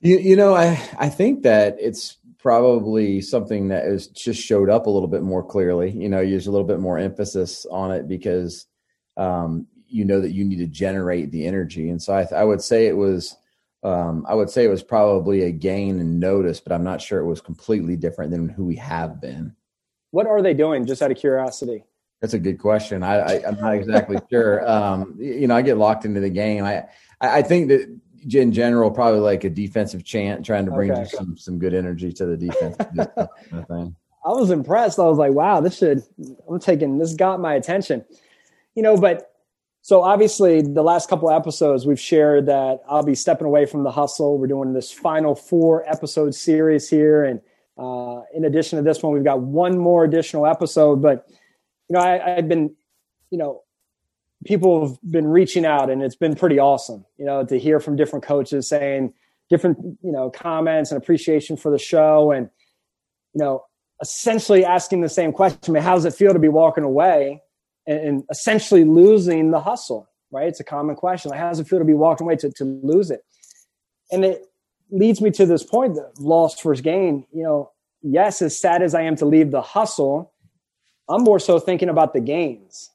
You, 0.00 0.18
you 0.18 0.36
know, 0.36 0.54
I 0.54 0.80
I 0.98 1.08
think 1.08 1.42
that 1.42 1.76
it's 1.80 2.16
probably 2.38 3.20
something 3.20 3.68
that 3.68 3.86
is 3.86 4.08
just 4.08 4.42
showed 4.42 4.68
up 4.68 4.86
a 4.86 4.90
little 4.90 5.08
bit 5.08 5.22
more 5.22 5.44
clearly. 5.44 5.90
You 5.90 6.08
know, 6.08 6.20
use 6.20 6.46
a 6.46 6.50
little 6.50 6.66
bit 6.66 6.80
more 6.80 6.98
emphasis 6.98 7.66
on 7.70 7.92
it 7.92 8.08
because 8.08 8.66
um, 9.16 9.66
you 9.86 10.04
know 10.04 10.20
that 10.20 10.32
you 10.32 10.44
need 10.44 10.58
to 10.58 10.66
generate 10.66 11.30
the 11.30 11.46
energy. 11.46 11.88
And 11.88 12.02
so 12.02 12.14
I, 12.14 12.26
I 12.34 12.44
would 12.44 12.62
say 12.62 12.86
it 12.86 12.96
was, 12.96 13.36
um, 13.82 14.24
I 14.28 14.34
would 14.34 14.50
say 14.50 14.64
it 14.64 14.68
was 14.68 14.82
probably 14.82 15.42
a 15.42 15.52
gain 15.52 15.98
in 15.98 16.18
notice, 16.18 16.60
but 16.60 16.72
I'm 16.72 16.84
not 16.84 17.00
sure 17.00 17.18
it 17.18 17.26
was 17.26 17.40
completely 17.40 17.96
different 17.96 18.30
than 18.30 18.48
who 18.48 18.64
we 18.64 18.76
have 18.76 19.20
been. 19.20 19.54
What 20.12 20.26
are 20.26 20.42
they 20.42 20.54
doing? 20.54 20.86
Just 20.86 21.02
out 21.02 21.10
of 21.10 21.16
curiosity. 21.16 21.84
That's 22.20 22.34
a 22.34 22.38
good 22.38 22.58
question. 22.58 23.02
I, 23.02 23.16
I 23.16 23.48
am 23.48 23.58
not 23.58 23.74
exactly 23.74 24.18
sure. 24.30 24.68
Um, 24.70 25.16
you 25.18 25.48
know, 25.48 25.56
I 25.56 25.62
get 25.62 25.78
locked 25.78 26.04
into 26.04 26.20
the 26.20 26.30
game. 26.30 26.64
I 26.64 26.84
I 27.20 27.42
think 27.42 27.68
that 27.68 27.98
in 28.32 28.52
general, 28.52 28.90
probably 28.90 29.20
like 29.20 29.42
a 29.42 29.50
defensive 29.50 30.04
chant, 30.04 30.46
trying 30.46 30.64
to 30.66 30.70
bring 30.70 30.92
okay. 30.92 31.04
some 31.06 31.36
some 31.36 31.58
good 31.58 31.74
energy 31.74 32.12
to 32.12 32.26
the 32.26 32.36
defense. 32.36 32.76
kind 33.50 33.66
of 33.68 33.92
I 34.24 34.28
was 34.28 34.50
impressed. 34.50 35.00
I 35.00 35.04
was 35.04 35.18
like, 35.18 35.32
wow, 35.32 35.60
this 35.60 35.78
should. 35.78 36.04
I'm 36.48 36.60
taking 36.60 36.98
this 36.98 37.14
got 37.14 37.40
my 37.40 37.54
attention, 37.54 38.04
you 38.76 38.82
know. 38.84 38.96
But 38.96 39.31
so 39.82 40.02
obviously, 40.02 40.62
the 40.62 40.82
last 40.82 41.08
couple 41.08 41.30
episodes 41.30 41.86
we've 41.86 42.00
shared 42.00 42.46
that 42.46 42.80
I'll 42.88 43.02
be 43.02 43.14
stepping 43.14 43.46
away 43.46 43.66
from 43.66 43.82
the 43.82 43.90
hustle. 43.90 44.38
We're 44.38 44.46
doing 44.46 44.72
this 44.72 44.92
final 44.92 45.34
four 45.34 45.88
episode 45.88 46.34
series 46.34 46.88
here, 46.88 47.24
and 47.24 47.40
uh, 47.76 48.22
in 48.32 48.44
addition 48.44 48.78
to 48.78 48.82
this 48.82 49.02
one, 49.02 49.12
we've 49.12 49.24
got 49.24 49.40
one 49.40 49.76
more 49.76 50.04
additional 50.04 50.46
episode. 50.46 51.02
But 51.02 51.26
you 51.88 51.94
know, 51.94 52.00
I, 52.00 52.36
I've 52.36 52.48
been, 52.48 52.74
you 53.30 53.38
know, 53.38 53.64
people 54.44 54.88
have 54.88 54.98
been 55.10 55.26
reaching 55.26 55.64
out 55.64 55.90
and 55.90 56.02
it's 56.02 56.16
been 56.16 56.34
pretty 56.34 56.58
awesome, 56.58 57.04
you 57.18 57.24
know, 57.24 57.44
to 57.44 57.58
hear 57.58 57.80
from 57.80 57.96
different 57.96 58.24
coaches 58.24 58.68
saying 58.68 59.12
different, 59.50 59.78
you 60.02 60.12
know, 60.12 60.30
comments 60.30 60.90
and 60.90 61.02
appreciation 61.02 61.56
for 61.56 61.70
the 61.70 61.78
show 61.78 62.32
and, 62.32 62.48
you 63.34 63.44
know, 63.44 63.64
essentially 64.00 64.64
asking 64.64 65.00
the 65.00 65.08
same 65.08 65.32
question, 65.32 65.58
I 65.68 65.70
mean, 65.70 65.82
how 65.82 65.94
does 65.94 66.04
it 66.04 66.14
feel 66.14 66.32
to 66.32 66.38
be 66.38 66.48
walking 66.48 66.84
away 66.84 67.42
and, 67.86 68.24
essentially 68.30 68.84
losing 68.84 69.50
the 69.50 69.60
hustle, 69.60 70.08
right? 70.30 70.48
It's 70.48 70.60
a 70.60 70.64
common 70.64 70.96
question. 70.96 71.30
Like, 71.30 71.40
how 71.40 71.48
does 71.48 71.60
it 71.60 71.68
feel 71.68 71.78
to 71.78 71.84
be 71.84 71.94
walking 71.94 72.26
away 72.26 72.36
to, 72.36 72.50
to 72.50 72.64
lose 72.64 73.10
it? 73.10 73.24
And 74.10 74.24
it 74.24 74.42
leads 74.90 75.20
me 75.20 75.30
to 75.32 75.46
this 75.46 75.62
point 75.64 75.94
that 75.94 76.12
lost 76.18 76.62
first 76.62 76.82
gain, 76.82 77.26
you 77.32 77.42
know, 77.42 77.70
yes, 78.02 78.42
as 78.42 78.58
sad 78.58 78.82
as 78.82 78.94
I 78.94 79.02
am 79.02 79.16
to 79.16 79.24
leave 79.24 79.50
the 79.50 79.62
hustle, 79.62 80.32
I'm 81.08 81.22
more 81.22 81.38
so 81.38 81.58
thinking 81.58 81.88
about 81.88 82.12
the 82.12 82.20
gains 82.20 82.90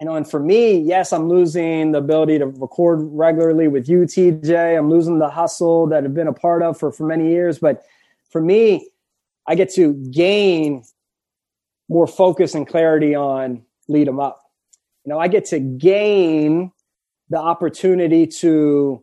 you 0.00 0.10
know, 0.10 0.16
and 0.16 0.28
for 0.28 0.40
me, 0.40 0.76
yes, 0.76 1.12
I'm 1.12 1.28
losing 1.28 1.92
the 1.92 1.98
ability 1.98 2.38
to 2.38 2.46
record 2.46 2.98
regularly 3.12 3.68
with 3.68 3.88
you, 3.88 4.00
TJ. 4.00 4.76
I'm 4.76 4.90
losing 4.90 5.18
the 5.18 5.30
hustle 5.30 5.86
that 5.86 6.04
I've 6.04 6.12
been 6.12 6.26
a 6.26 6.32
part 6.32 6.62
of 6.62 6.78
for, 6.78 6.90
for 6.90 7.06
many 7.06 7.30
years. 7.30 7.58
But 7.58 7.84
for 8.30 8.40
me, 8.40 8.90
I 9.46 9.54
get 9.54 9.72
to 9.74 9.94
gain 10.10 10.84
more 11.88 12.06
focus 12.06 12.54
and 12.54 12.66
clarity 12.66 13.14
on 13.14 13.62
lead 13.88 14.06
them 14.06 14.20
up. 14.20 14.42
You 15.04 15.10
know, 15.10 15.18
I 15.18 15.28
get 15.28 15.44
to 15.46 15.58
gain 15.60 16.72
the 17.30 17.38
opportunity 17.38 18.26
to 18.26 19.02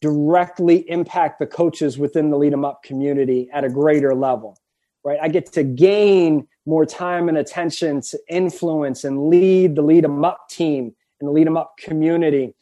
directly 0.00 0.88
impact 0.90 1.38
the 1.38 1.46
coaches 1.46 1.96
within 1.98 2.30
the 2.30 2.36
lead 2.36 2.52
them 2.52 2.64
up 2.64 2.82
community 2.82 3.48
at 3.52 3.64
a 3.64 3.68
greater 3.68 4.14
level, 4.14 4.58
right? 5.04 5.18
I 5.22 5.28
get 5.28 5.52
to 5.52 5.62
gain 5.62 6.48
more 6.66 6.84
time 6.84 7.28
and 7.28 7.38
attention 7.38 8.00
to 8.02 8.18
influence 8.28 9.04
and 9.04 9.28
lead 9.28 9.76
the 9.76 9.82
lead 9.82 10.04
them 10.04 10.24
up 10.24 10.48
team 10.48 10.94
and 11.20 11.28
the 11.28 11.32
lead 11.32 11.46
them 11.46 11.56
up 11.56 11.76
community. 11.78 12.54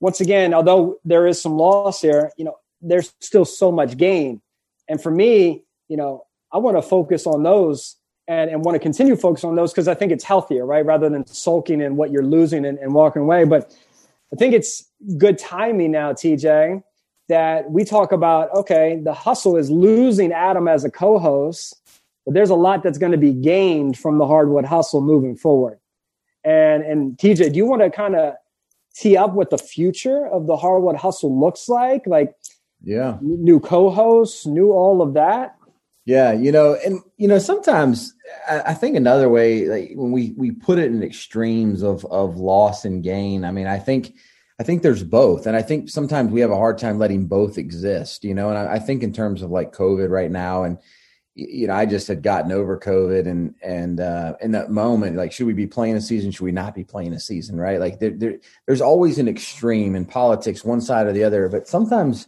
Once 0.00 0.20
again, 0.20 0.54
although 0.54 0.98
there 1.04 1.26
is 1.26 1.40
some 1.40 1.56
loss 1.56 2.00
here, 2.00 2.30
you 2.36 2.44
know, 2.44 2.56
there's 2.80 3.12
still 3.20 3.44
so 3.44 3.70
much 3.70 3.96
gain. 3.96 4.40
And 4.88 5.02
for 5.02 5.10
me, 5.10 5.64
you 5.88 5.96
know, 5.96 6.24
I 6.52 6.58
want 6.58 6.76
to 6.76 6.82
focus 6.82 7.26
on 7.26 7.42
those 7.42 7.96
and, 8.28 8.50
and 8.50 8.64
want 8.64 8.76
to 8.76 8.78
continue 8.78 9.16
focus 9.16 9.42
on 9.42 9.56
those 9.56 9.72
because 9.72 9.88
I 9.88 9.94
think 9.94 10.12
it's 10.12 10.24
healthier, 10.24 10.64
right? 10.64 10.84
Rather 10.84 11.08
than 11.08 11.26
sulking 11.26 11.80
in 11.80 11.96
what 11.96 12.10
you're 12.10 12.24
losing 12.24 12.64
and, 12.64 12.78
and 12.78 12.94
walking 12.94 13.22
away. 13.22 13.44
But 13.44 13.74
I 14.32 14.36
think 14.36 14.54
it's 14.54 14.84
good 15.16 15.38
timing 15.38 15.90
now, 15.90 16.12
TJ, 16.12 16.82
that 17.28 17.70
we 17.70 17.84
talk 17.84 18.12
about 18.12 18.54
okay, 18.54 19.00
the 19.02 19.14
hustle 19.14 19.56
is 19.56 19.70
losing 19.70 20.32
Adam 20.32 20.68
as 20.68 20.84
a 20.84 20.90
co 20.90 21.18
host 21.18 21.74
but 22.28 22.34
there's 22.34 22.50
a 22.50 22.54
lot 22.54 22.82
that's 22.82 22.98
going 22.98 23.12
to 23.12 23.16
be 23.16 23.32
gained 23.32 23.96
from 23.96 24.18
the 24.18 24.26
hardwood 24.26 24.66
hustle 24.66 25.00
moving 25.00 25.34
forward. 25.34 25.78
And 26.44 26.82
and 26.82 27.16
TJ, 27.16 27.54
do 27.54 27.56
you 27.56 27.64
want 27.64 27.80
to 27.80 27.88
kind 27.88 28.14
of 28.14 28.34
tee 28.94 29.16
up 29.16 29.32
what 29.32 29.48
the 29.48 29.56
future 29.56 30.26
of 30.26 30.46
the 30.46 30.54
hardwood 30.54 30.96
hustle 30.96 31.40
looks 31.40 31.70
like? 31.70 32.06
Like, 32.06 32.34
yeah, 32.84 33.16
new 33.22 33.58
co-hosts, 33.60 34.44
new 34.44 34.72
all 34.72 35.00
of 35.00 35.14
that. 35.14 35.56
Yeah, 36.08 36.32
you 36.32 36.52
know, 36.52 36.72
and 36.72 37.02
you 37.18 37.28
know, 37.28 37.38
sometimes 37.38 38.14
I, 38.48 38.72
think 38.72 38.96
another 38.96 39.28
way, 39.28 39.66
like 39.66 39.90
when 39.94 40.10
we 40.10 40.32
we 40.38 40.52
put 40.52 40.78
it 40.78 40.86
in 40.86 41.02
extremes 41.02 41.82
of 41.82 42.02
of 42.06 42.38
loss 42.38 42.86
and 42.86 43.02
gain. 43.04 43.44
I 43.44 43.50
mean, 43.50 43.66
I 43.66 43.78
think 43.78 44.14
I 44.58 44.62
think 44.62 44.80
there's 44.80 45.04
both, 45.04 45.46
and 45.46 45.54
I 45.54 45.60
think 45.60 45.90
sometimes 45.90 46.32
we 46.32 46.40
have 46.40 46.50
a 46.50 46.56
hard 46.56 46.78
time 46.78 46.98
letting 46.98 47.26
both 47.26 47.58
exist. 47.58 48.24
You 48.24 48.32
know, 48.32 48.48
and 48.48 48.56
I, 48.56 48.76
I 48.76 48.78
think 48.78 49.02
in 49.02 49.12
terms 49.12 49.42
of 49.42 49.50
like 49.50 49.74
COVID 49.74 50.08
right 50.08 50.30
now, 50.30 50.62
and 50.62 50.78
you 51.34 51.66
know, 51.66 51.74
I 51.74 51.84
just 51.84 52.08
had 52.08 52.22
gotten 52.22 52.52
over 52.52 52.78
COVID 52.78 53.28
and, 53.28 53.54
and, 53.62 54.00
uh, 54.00 54.34
in 54.40 54.50
that 54.52 54.72
moment, 54.72 55.16
like, 55.16 55.30
should 55.30 55.46
we 55.46 55.52
be 55.52 55.68
playing 55.68 55.94
a 55.94 56.00
season? 56.00 56.32
Should 56.32 56.42
we 56.42 56.50
not 56.50 56.74
be 56.74 56.82
playing 56.82 57.12
a 57.12 57.20
season? 57.20 57.60
Right. 57.60 57.78
Like 57.78 58.00
there, 58.00 58.10
there, 58.10 58.38
there's 58.66 58.80
always 58.80 59.18
an 59.18 59.28
extreme 59.28 59.94
in 59.94 60.04
politics, 60.04 60.64
one 60.64 60.80
side 60.80 61.06
or 61.06 61.12
the 61.12 61.22
other, 61.22 61.48
but 61.48 61.68
sometimes 61.68 62.26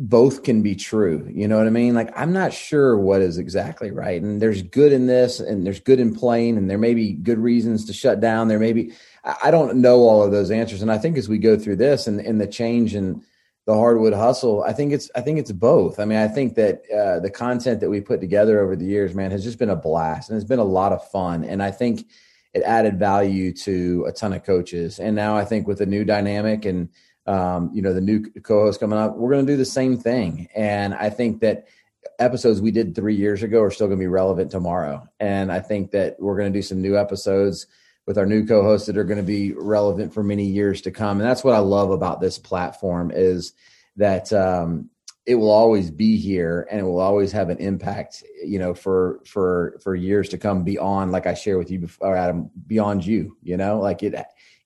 both 0.00 0.44
can 0.44 0.62
be 0.62 0.74
true. 0.74 1.28
You 1.30 1.46
know 1.46 1.58
what 1.58 1.66
I 1.66 1.70
mean? 1.70 1.94
Like, 1.94 2.10
I'm 2.18 2.32
not 2.32 2.54
sure 2.54 2.96
what 2.96 3.20
is 3.20 3.36
exactly 3.36 3.90
right. 3.90 4.20
And 4.20 4.40
there's 4.40 4.62
good 4.62 4.92
in 4.92 5.06
this 5.06 5.40
and 5.40 5.66
there's 5.66 5.78
good 5.78 6.00
in 6.00 6.14
playing 6.14 6.56
and 6.56 6.70
there 6.70 6.78
may 6.78 6.94
be 6.94 7.12
good 7.12 7.38
reasons 7.38 7.84
to 7.84 7.92
shut 7.92 8.18
down. 8.18 8.48
There 8.48 8.58
may 8.58 8.72
be, 8.72 8.92
I 9.24 9.50
don't 9.50 9.76
know 9.76 9.98
all 9.98 10.22
of 10.22 10.32
those 10.32 10.50
answers. 10.50 10.80
And 10.80 10.90
I 10.90 10.96
think 10.96 11.18
as 11.18 11.28
we 11.28 11.36
go 11.36 11.58
through 11.58 11.76
this 11.76 12.06
and, 12.06 12.18
and 12.18 12.40
the 12.40 12.46
change 12.46 12.94
in, 12.94 13.22
the 13.66 13.74
hardwood 13.74 14.14
hustle 14.14 14.64
i 14.64 14.72
think 14.72 14.90
it's 14.90 15.10
i 15.14 15.20
think 15.20 15.38
it's 15.38 15.52
both 15.52 16.00
i 16.00 16.04
mean 16.04 16.18
i 16.18 16.26
think 16.26 16.54
that 16.56 16.82
uh, 16.90 17.20
the 17.20 17.30
content 17.30 17.78
that 17.78 17.90
we 17.90 18.00
put 18.00 18.18
together 18.18 18.58
over 18.58 18.74
the 18.74 18.86
years 18.86 19.14
man 19.14 19.30
has 19.30 19.44
just 19.44 19.58
been 19.58 19.70
a 19.70 19.76
blast 19.76 20.28
and 20.28 20.36
it's 20.36 20.48
been 20.48 20.58
a 20.58 20.64
lot 20.64 20.92
of 20.92 21.08
fun 21.10 21.44
and 21.44 21.62
i 21.62 21.70
think 21.70 22.08
it 22.52 22.62
added 22.62 22.98
value 22.98 23.52
to 23.52 24.04
a 24.08 24.12
ton 24.12 24.32
of 24.32 24.42
coaches 24.42 24.98
and 24.98 25.14
now 25.14 25.36
i 25.36 25.44
think 25.44 25.68
with 25.68 25.78
the 25.78 25.86
new 25.86 26.04
dynamic 26.04 26.64
and 26.64 26.88
um, 27.26 27.70
you 27.72 27.82
know 27.82 27.92
the 27.92 28.00
new 28.00 28.24
co-host 28.42 28.80
coming 28.80 28.98
up 28.98 29.16
we're 29.16 29.30
going 29.30 29.46
to 29.46 29.52
do 29.52 29.56
the 29.56 29.64
same 29.64 29.96
thing 29.96 30.48
and 30.54 30.94
i 30.94 31.10
think 31.10 31.40
that 31.40 31.66
episodes 32.18 32.60
we 32.60 32.70
did 32.70 32.94
three 32.94 33.14
years 33.14 33.42
ago 33.42 33.60
are 33.60 33.70
still 33.70 33.86
going 33.86 33.98
to 33.98 34.02
be 34.02 34.08
relevant 34.08 34.50
tomorrow 34.50 35.06
and 35.20 35.52
i 35.52 35.60
think 35.60 35.90
that 35.90 36.16
we're 36.18 36.36
going 36.36 36.50
to 36.52 36.58
do 36.58 36.62
some 36.62 36.80
new 36.80 36.96
episodes 36.96 37.66
with 38.10 38.18
our 38.18 38.26
new 38.26 38.44
co-hosts 38.44 38.88
that 38.88 38.96
are 38.96 39.04
going 39.04 39.20
to 39.20 39.22
be 39.22 39.52
relevant 39.52 40.12
for 40.12 40.24
many 40.24 40.44
years 40.44 40.80
to 40.80 40.90
come. 40.90 41.20
And 41.20 41.28
that's 41.28 41.44
what 41.44 41.54
I 41.54 41.58
love 41.58 41.92
about 41.92 42.20
this 42.20 42.38
platform 42.38 43.12
is 43.14 43.52
that 43.96 44.32
um, 44.32 44.90
it 45.26 45.36
will 45.36 45.50
always 45.50 45.92
be 45.92 46.16
here 46.16 46.66
and 46.70 46.80
it 46.80 46.82
will 46.82 46.98
always 46.98 47.30
have 47.30 47.50
an 47.50 47.58
impact, 47.58 48.24
you 48.44 48.58
know, 48.58 48.74
for 48.74 49.20
for 49.26 49.78
for 49.82 49.94
years 49.94 50.28
to 50.30 50.38
come 50.38 50.64
beyond, 50.64 51.12
like 51.12 51.28
I 51.28 51.34
share 51.34 51.56
with 51.56 51.70
you 51.70 51.78
before, 51.78 52.16
Adam, 52.16 52.50
beyond 52.66 53.06
you. 53.06 53.36
You 53.42 53.56
know, 53.56 53.78
like 53.78 54.02
it 54.02 54.14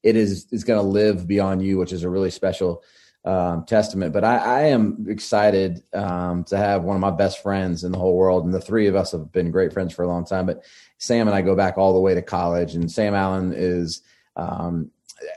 it 0.04 0.16
is 0.16 0.46
is 0.52 0.62
going 0.62 0.78
to 0.78 0.87
live 0.87 1.26
beyond 1.26 1.62
you, 1.62 1.78
which 1.78 1.92
is 1.92 2.04
a 2.04 2.11
really 2.11 2.30
special 2.30 2.84
um, 3.25 3.64
testament. 3.64 4.12
But 4.12 4.23
I, 4.23 4.37
I 4.37 4.61
am 4.64 5.06
excited 5.08 5.82
um, 5.94 6.44
to 6.44 6.56
have 6.56 6.84
one 6.84 6.94
of 6.94 7.00
my 7.00 7.11
best 7.11 7.42
friends 7.42 7.82
in 7.82 7.90
the 7.90 7.99
whole 7.99 8.16
world, 8.16 8.44
and 8.44 8.52
the 8.52 8.61
three 8.61 8.87
of 8.87 8.94
us 8.94 9.12
have 9.12 9.32
been 9.32 9.50
great 9.50 9.73
friends 9.73 9.94
for 9.94 10.02
a 10.02 10.08
long 10.08 10.25
time. 10.25 10.46
But 10.46 10.62
Sam 10.99 11.26
and 11.26 11.34
I 11.34 11.40
go 11.40 11.56
back 11.56 11.78
all 11.78 11.94
the 11.94 12.00
way 12.00 12.14
to 12.14 12.23
college, 12.23 12.75
and 12.75 12.90
Sam 12.90 13.14
Allen 13.14 13.52
is 13.56 14.02
um, 14.37 14.90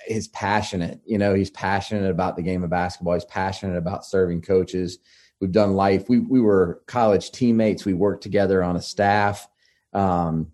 is 0.08 0.28
passionate. 0.28 1.00
You 1.06 1.18
know, 1.18 1.34
he's 1.34 1.52
passionate 1.52 2.10
about 2.10 2.36
the 2.36 2.42
game 2.42 2.64
of 2.64 2.70
basketball. 2.70 3.14
He's 3.14 3.26
passionate 3.26 3.78
about 3.78 4.06
serving 4.06 4.42
coaches. 4.42 5.00
We've 5.40 5.52
done 5.52 5.74
life. 5.74 6.10
We 6.10 6.20
we 6.20 6.42
were 6.42 6.82
college 6.88 7.32
teammates. 7.32 7.86
We 7.86 7.94
worked 7.94 8.24
together 8.24 8.64
on 8.64 8.76
a 8.76 8.82
staff. 8.82 9.48
Um, 9.94 10.52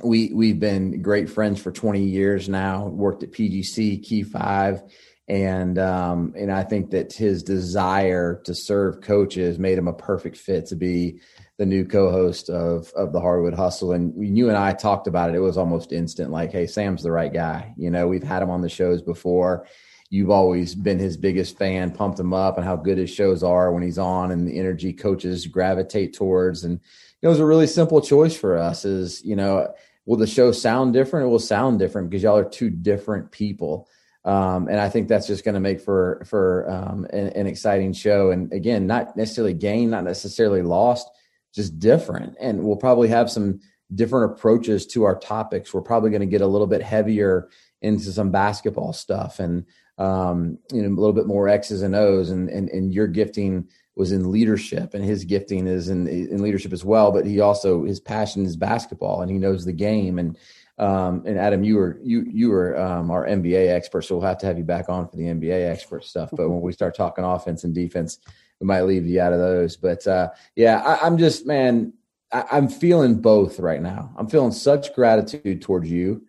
we 0.00 0.32
we've 0.32 0.60
been 0.60 1.02
great 1.02 1.28
friends 1.28 1.60
for 1.60 1.70
20 1.70 2.02
years 2.02 2.48
now. 2.48 2.86
Worked 2.86 3.24
at 3.24 3.32
PGC, 3.32 4.02
Key 4.02 4.22
Five, 4.22 4.82
and 5.28 5.78
um, 5.78 6.34
and 6.36 6.50
I 6.50 6.62
think 6.62 6.90
that 6.90 7.12
his 7.12 7.42
desire 7.42 8.40
to 8.44 8.54
serve 8.54 9.02
coaches 9.02 9.58
made 9.58 9.76
him 9.76 9.88
a 9.88 9.92
perfect 9.92 10.36
fit 10.36 10.66
to 10.66 10.76
be 10.76 11.20
the 11.58 11.66
new 11.66 11.84
co-host 11.84 12.48
of 12.48 12.90
of 12.94 13.12
the 13.12 13.20
Hardwood 13.20 13.54
Hustle. 13.54 13.92
And 13.92 14.36
you 14.36 14.48
and 14.48 14.56
I 14.56 14.72
talked 14.72 15.06
about 15.06 15.28
it. 15.28 15.36
It 15.36 15.40
was 15.40 15.58
almost 15.58 15.92
instant. 15.92 16.30
Like, 16.30 16.52
hey, 16.52 16.66
Sam's 16.66 17.02
the 17.02 17.12
right 17.12 17.32
guy. 17.32 17.74
You 17.76 17.90
know, 17.90 18.08
we've 18.08 18.22
had 18.22 18.42
him 18.42 18.50
on 18.50 18.62
the 18.62 18.68
shows 18.70 19.02
before. 19.02 19.66
You've 20.08 20.30
always 20.30 20.74
been 20.74 20.98
his 20.98 21.16
biggest 21.16 21.56
fan, 21.56 21.90
pumped 21.90 22.20
him 22.20 22.34
up, 22.34 22.56
and 22.56 22.66
how 22.66 22.76
good 22.76 22.98
his 22.98 23.08
shows 23.08 23.42
are 23.42 23.72
when 23.72 23.82
he's 23.82 23.98
on, 23.98 24.30
and 24.30 24.46
the 24.46 24.58
energy 24.58 24.92
coaches 24.92 25.46
gravitate 25.46 26.12
towards. 26.12 26.64
And 26.64 26.80
it 27.22 27.28
was 27.28 27.38
a 27.38 27.46
really 27.46 27.68
simple 27.68 28.00
choice 28.00 28.36
for 28.36 28.58
us. 28.58 28.84
Is 28.84 29.24
you 29.24 29.36
know, 29.36 29.72
will 30.04 30.16
the 30.16 30.26
show 30.26 30.52
sound 30.52 30.92
different? 30.92 31.26
It 31.26 31.30
will 31.30 31.38
sound 31.38 31.78
different 31.78 32.10
because 32.10 32.22
y'all 32.22 32.36
are 32.36 32.44
two 32.44 32.68
different 32.68 33.30
people. 33.30 33.88
Um, 34.24 34.68
and 34.68 34.78
I 34.78 34.88
think 34.88 35.08
that's 35.08 35.26
just 35.26 35.44
going 35.44 35.54
to 35.54 35.60
make 35.60 35.80
for 35.80 36.22
for 36.26 36.70
um, 36.70 37.06
an, 37.12 37.28
an, 37.28 37.46
exciting 37.46 37.92
show. 37.92 38.30
And 38.30 38.52
again, 38.52 38.86
not 38.86 39.16
necessarily 39.16 39.52
gain, 39.54 39.90
not 39.90 40.04
necessarily 40.04 40.62
lost, 40.62 41.08
just 41.52 41.80
different. 41.80 42.36
And 42.40 42.62
we'll 42.62 42.76
probably 42.76 43.08
have 43.08 43.30
some 43.30 43.60
different 43.92 44.32
approaches 44.32 44.86
to 44.88 45.02
our 45.04 45.18
topics. 45.18 45.74
We're 45.74 45.80
probably 45.82 46.10
going 46.10 46.20
to 46.20 46.26
get 46.26 46.40
a 46.40 46.46
little 46.46 46.68
bit 46.68 46.82
heavier 46.82 47.48
into 47.80 48.12
some 48.12 48.30
basketball 48.30 48.92
stuff 48.92 49.40
and 49.40 49.66
um, 49.98 50.56
you 50.72 50.82
know 50.82 50.88
a 50.88 51.00
little 51.00 51.12
bit 51.12 51.26
more 51.26 51.48
X's 51.48 51.82
and 51.82 51.96
O's. 51.96 52.30
And 52.30 52.48
and 52.48 52.68
and 52.68 52.94
your 52.94 53.08
gifting 53.08 53.68
was 53.94 54.12
in 54.12 54.32
leadership, 54.32 54.94
and 54.94 55.04
his 55.04 55.24
gifting 55.24 55.66
is 55.66 55.88
in 55.88 56.06
in 56.06 56.42
leadership 56.42 56.72
as 56.72 56.84
well. 56.84 57.12
But 57.12 57.26
he 57.26 57.40
also 57.40 57.84
his 57.84 58.00
passion 58.00 58.44
is 58.46 58.56
basketball, 58.56 59.22
and 59.22 59.30
he 59.30 59.38
knows 59.38 59.64
the 59.64 59.72
game 59.72 60.18
and 60.18 60.36
Um, 60.78 61.22
and 61.26 61.38
Adam, 61.38 61.62
you 61.62 61.76
were 61.76 62.00
you 62.02 62.24
you 62.28 62.48
were 62.50 62.78
um, 62.80 63.10
our 63.10 63.26
NBA 63.26 63.68
expert, 63.68 64.02
so 64.02 64.16
we'll 64.16 64.26
have 64.26 64.38
to 64.38 64.46
have 64.46 64.58
you 64.58 64.64
back 64.64 64.88
on 64.88 65.06
for 65.06 65.16
the 65.16 65.24
NBA 65.24 65.70
expert 65.70 66.04
stuff. 66.04 66.30
But 66.32 66.48
when 66.48 66.62
we 66.62 66.72
start 66.72 66.96
talking 66.96 67.24
offense 67.24 67.64
and 67.64 67.74
defense, 67.74 68.18
we 68.58 68.66
might 68.66 68.82
leave 68.82 69.06
you 69.06 69.20
out 69.20 69.34
of 69.34 69.38
those. 69.38 69.76
But 69.76 70.06
uh, 70.06 70.30
yeah, 70.56 70.80
I, 70.80 71.06
am 71.06 71.18
just 71.18 71.46
man, 71.46 71.92
I, 72.32 72.44
I'm 72.50 72.68
feeling 72.68 73.20
both 73.20 73.60
right 73.60 73.82
now. 73.82 74.14
I'm 74.16 74.28
feeling 74.28 74.52
such 74.52 74.94
gratitude 74.94 75.60
towards 75.60 75.90
you 75.90 76.26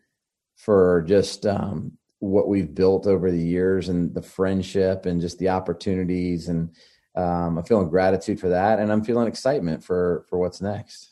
for 0.57 1.03
just 1.07 1.45
um, 1.45 1.97
what 2.19 2.47
we've 2.47 2.75
built 2.75 3.07
over 3.07 3.31
the 3.31 3.37
years 3.37 3.89
and 3.89 4.13
the 4.13 4.21
friendship 4.21 5.05
and 5.05 5.21
just 5.21 5.39
the 5.39 5.49
opportunities 5.49 6.49
and 6.49 6.75
um, 7.15 7.57
I'm 7.57 7.63
feeling 7.63 7.89
gratitude 7.89 8.39
for 8.39 8.49
that, 8.49 8.79
and 8.79 8.91
I'm 8.91 9.03
feeling 9.03 9.27
excitement 9.27 9.83
for 9.83 10.25
for 10.29 10.39
what's 10.39 10.61
next. 10.61 11.11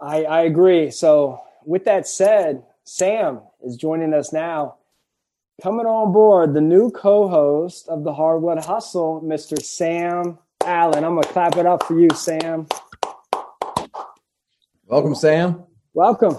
I, 0.00 0.24
I 0.24 0.40
agree. 0.42 0.90
So, 0.90 1.40
with 1.64 1.84
that 1.84 2.06
said, 2.06 2.64
Sam 2.84 3.40
is 3.62 3.76
joining 3.76 4.14
us 4.14 4.32
now. 4.32 4.76
Coming 5.62 5.86
on 5.86 6.12
board, 6.12 6.54
the 6.54 6.60
new 6.60 6.90
co-host 6.90 7.88
of 7.88 8.02
the 8.02 8.14
Hardwood 8.14 8.64
Hustle, 8.64 9.22
Mr. 9.22 9.60
Sam 9.62 10.38
Allen. 10.64 11.04
I'm 11.04 11.14
gonna 11.14 11.26
clap 11.26 11.56
it 11.56 11.66
up 11.66 11.84
for 11.84 11.98
you, 11.98 12.08
Sam. 12.14 12.66
Welcome, 14.86 15.14
Sam. 15.14 15.64
Welcome. 15.92 16.36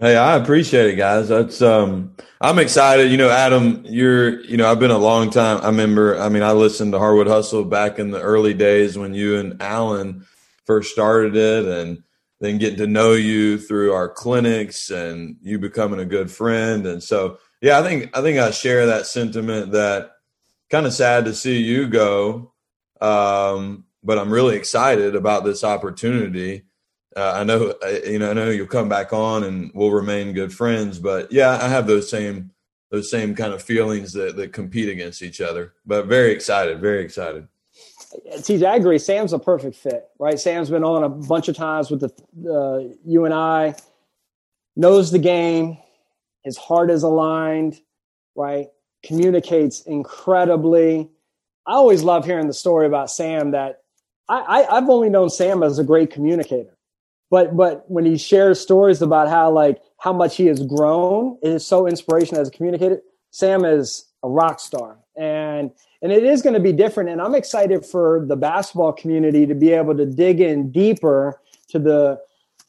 Hey, 0.00 0.16
I 0.16 0.36
appreciate 0.36 0.90
it, 0.90 0.94
guys. 0.94 1.26
That's 1.26 1.60
um, 1.60 2.14
I'm 2.40 2.60
excited. 2.60 3.10
You 3.10 3.16
know, 3.16 3.30
Adam, 3.30 3.84
you're, 3.84 4.40
you 4.42 4.56
know, 4.56 4.70
I've 4.70 4.78
been 4.78 4.92
a 4.92 4.98
long 4.98 5.28
time. 5.28 5.60
I 5.60 5.66
remember. 5.66 6.16
I 6.16 6.28
mean, 6.28 6.44
I 6.44 6.52
listened 6.52 6.92
to 6.92 7.00
Hardwood 7.00 7.26
Hustle 7.26 7.64
back 7.64 7.98
in 7.98 8.12
the 8.12 8.20
early 8.20 8.54
days 8.54 8.96
when 8.96 9.12
you 9.12 9.38
and 9.38 9.60
Alan 9.60 10.24
first 10.66 10.92
started 10.92 11.34
it, 11.34 11.64
and 11.64 12.04
then 12.38 12.58
getting 12.58 12.78
to 12.78 12.86
know 12.86 13.14
you 13.14 13.58
through 13.58 13.92
our 13.92 14.08
clinics 14.08 14.90
and 14.90 15.36
you 15.42 15.58
becoming 15.58 15.98
a 15.98 16.04
good 16.04 16.30
friend. 16.30 16.86
And 16.86 17.02
so, 17.02 17.38
yeah, 17.60 17.80
I 17.80 17.82
think 17.82 18.16
I 18.16 18.22
think 18.22 18.38
I 18.38 18.52
share 18.52 18.86
that 18.86 19.06
sentiment. 19.06 19.72
That 19.72 20.12
kind 20.70 20.86
of 20.86 20.92
sad 20.92 21.24
to 21.24 21.34
see 21.34 21.60
you 21.60 21.88
go, 21.88 22.52
um, 23.00 23.82
but 24.04 24.16
I'm 24.16 24.32
really 24.32 24.54
excited 24.54 25.16
about 25.16 25.42
this 25.42 25.64
opportunity 25.64 26.67
uh, 27.16 27.32
I 27.36 27.44
know, 27.44 27.74
uh, 27.82 27.98
you 28.06 28.18
know, 28.18 28.30
I 28.30 28.34
know 28.34 28.50
you'll 28.50 28.66
come 28.66 28.88
back 28.88 29.12
on 29.12 29.44
and 29.44 29.70
we'll 29.74 29.90
remain 29.90 30.32
good 30.32 30.52
friends. 30.52 30.98
But 30.98 31.32
yeah, 31.32 31.58
I 31.60 31.68
have 31.68 31.86
those 31.86 32.08
same 32.08 32.50
those 32.90 33.10
same 33.10 33.34
kind 33.34 33.52
of 33.52 33.62
feelings 33.62 34.12
that 34.12 34.36
that 34.36 34.52
compete 34.52 34.88
against 34.88 35.22
each 35.22 35.40
other. 35.40 35.74
But 35.86 36.06
very 36.06 36.32
excited, 36.32 36.80
very 36.80 37.02
excited. 37.02 37.48
TJ, 38.28 38.66
I 38.66 38.76
agree. 38.76 38.98
Sam's 38.98 39.32
a 39.32 39.38
perfect 39.38 39.76
fit, 39.76 40.08
right? 40.18 40.38
Sam's 40.38 40.70
been 40.70 40.84
on 40.84 41.04
a 41.04 41.08
bunch 41.08 41.48
of 41.48 41.56
times 41.56 41.90
with 41.90 42.00
the 42.00 42.10
uh, 42.50 42.94
you 43.04 43.24
and 43.24 43.34
I. 43.34 43.74
Knows 44.76 45.10
the 45.10 45.18
game. 45.18 45.78
His 46.44 46.56
heart 46.56 46.90
is 46.90 47.02
aligned, 47.02 47.80
right? 48.36 48.68
Communicates 49.02 49.82
incredibly. 49.82 51.10
I 51.66 51.72
always 51.72 52.04
love 52.04 52.24
hearing 52.24 52.46
the 52.46 52.54
story 52.54 52.86
about 52.86 53.10
Sam 53.10 53.50
that 53.50 53.82
I, 54.28 54.38
I, 54.38 54.76
I've 54.76 54.88
only 54.88 55.10
known 55.10 55.30
Sam 55.30 55.62
as 55.62 55.78
a 55.78 55.84
great 55.84 56.10
communicator 56.10 56.77
but 57.30 57.56
but 57.56 57.90
when 57.90 58.04
he 58.04 58.16
shares 58.16 58.60
stories 58.60 59.02
about 59.02 59.28
how 59.28 59.50
like 59.50 59.80
how 59.98 60.12
much 60.12 60.36
he 60.36 60.46
has 60.46 60.64
grown, 60.64 61.38
it 61.42 61.50
is 61.50 61.66
so 61.66 61.86
inspirational 61.86 62.40
as 62.40 62.48
a 62.48 62.50
communicator. 62.50 63.00
Sam 63.30 63.64
is 63.64 64.06
a 64.22 64.28
rock 64.28 64.60
star, 64.60 64.98
and 65.16 65.70
and 66.00 66.12
it 66.12 66.24
is 66.24 66.42
going 66.42 66.54
to 66.54 66.60
be 66.60 66.72
different. 66.72 67.10
And 67.10 67.20
I'm 67.20 67.34
excited 67.34 67.84
for 67.84 68.24
the 68.26 68.36
basketball 68.36 68.92
community 68.92 69.46
to 69.46 69.54
be 69.54 69.72
able 69.72 69.96
to 69.96 70.06
dig 70.06 70.40
in 70.40 70.70
deeper 70.70 71.40
to 71.68 71.78
the 71.78 72.20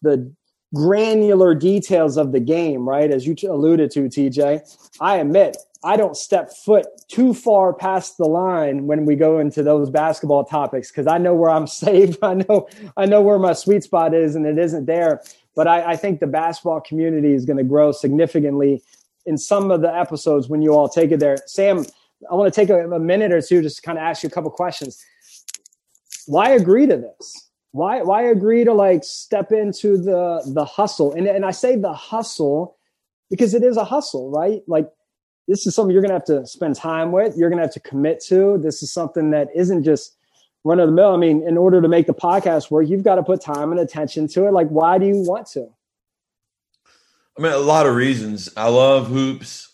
the 0.02 0.32
granular 0.74 1.56
details 1.56 2.18
of 2.18 2.32
the 2.32 2.40
game, 2.40 2.88
right? 2.88 3.12
As 3.12 3.26
you 3.26 3.36
alluded 3.50 3.92
to, 3.92 4.02
TJ. 4.02 4.90
I 5.00 5.18
admit 5.18 5.58
I 5.84 5.96
don't 5.96 6.16
step 6.16 6.52
foot 6.52 6.86
too 7.08 7.34
far 7.34 7.74
past 7.74 8.18
the 8.18 8.26
line 8.26 8.86
when 8.86 9.06
we 9.06 9.16
go 9.16 9.40
into 9.40 9.64
those 9.64 9.90
basketball 9.90 10.44
topics 10.44 10.92
because 10.92 11.08
I 11.08 11.18
know 11.18 11.34
where 11.34 11.50
I'm 11.50 11.68
safe. 11.86 12.18
I 12.22 12.36
know 12.36 12.68
I 12.98 13.06
know 13.06 13.22
where 13.22 13.40
my 13.40 13.54
sweet 13.54 13.84
spot 13.84 14.14
is, 14.14 14.36
and 14.36 14.46
it 14.46 14.58
isn't 14.58 14.86
there. 14.86 15.22
But 15.56 15.68
I, 15.68 15.92
I 15.92 15.96
think 15.96 16.20
the 16.20 16.28
basketball 16.28 16.82
community 16.82 17.34
is 17.34 17.46
going 17.46 17.58
to 17.58 17.64
grow 17.64 17.92
significantly 17.92 18.82
in 19.26 19.38
some 19.38 19.72
of 19.72 19.82
the 19.82 19.94
episodes 19.94 20.48
when 20.48 20.62
you 20.62 20.74
all 20.74 20.88
take 20.88 21.12
it 21.12 21.20
there. 21.20 21.38
Sam, 21.46 21.86
I 22.30 22.36
want 22.36 22.54
to 22.54 22.60
take 22.60 22.70
a, 22.70 22.90
a 22.90 23.00
minute 23.00 23.32
or 23.32 23.42
two 23.42 23.62
just 23.62 23.78
to 23.78 23.82
kind 23.82 23.98
of 23.98 24.04
ask 24.04 24.24
you 24.24 24.28
a 24.28 24.32
couple 24.32 24.52
questions. 24.52 25.04
Why 26.28 26.52
agree 26.52 26.86
to 26.86 26.98
this? 26.98 27.49
Why 27.72 28.02
why 28.02 28.24
agree 28.24 28.64
to 28.64 28.74
like 28.74 29.04
step 29.04 29.52
into 29.52 29.98
the 29.98 30.42
the 30.54 30.66
hustle? 30.66 31.14
And 31.14 31.28
and 31.28 31.46
I 31.46 31.52
say 31.52 31.76
the 31.76 31.94
hustle 31.94 32.78
because 33.30 33.54
it 33.54 33.64
is 33.64 33.78
a 33.78 33.84
hustle, 33.84 34.32
right? 34.32 34.62
Like 34.68 34.90
this 35.48 35.66
is 35.66 35.76
something 35.76 35.94
you're 35.94 36.04
to 36.04 36.14
have 36.14 36.26
to 36.26 36.46
spend 36.46 36.76
time 36.76 37.12
with. 37.12 37.36
You're 37.38 37.50
to 37.50 37.58
have 37.58 37.74
to 37.74 37.80
commit 37.80 38.24
to. 38.28 38.58
This 38.58 38.84
is 38.84 38.94
something 38.94 39.32
that 39.32 39.50
isn't 39.56 39.84
just 39.84 40.16
run 40.64 40.80
of 40.80 40.88
the 40.88 40.96
mill. 40.96 41.14
I 41.14 41.18
mean, 41.18 41.44
in 41.48 41.58
order 41.58 41.82
to 41.82 41.88
make 41.88 42.08
the 42.08 42.14
podcast 42.14 42.70
work, 42.70 42.88
you've 42.88 43.04
got 43.04 43.16
to 43.16 43.24
put 43.24 43.42
time 43.42 43.72
and 43.72 43.80
attention 43.80 44.28
to 44.30 44.46
it. 44.48 44.52
Like, 44.52 44.68
why 44.70 44.98
do 44.98 45.08
you 45.08 45.18
want 45.18 45.48
to? 45.52 45.68
I 47.38 47.42
mean, 47.42 47.52
a 47.52 47.58
lot 47.58 47.86
of 47.86 47.96
reasons. 47.96 48.50
I 48.58 48.68
love 48.70 49.08
hoops. 49.08 49.74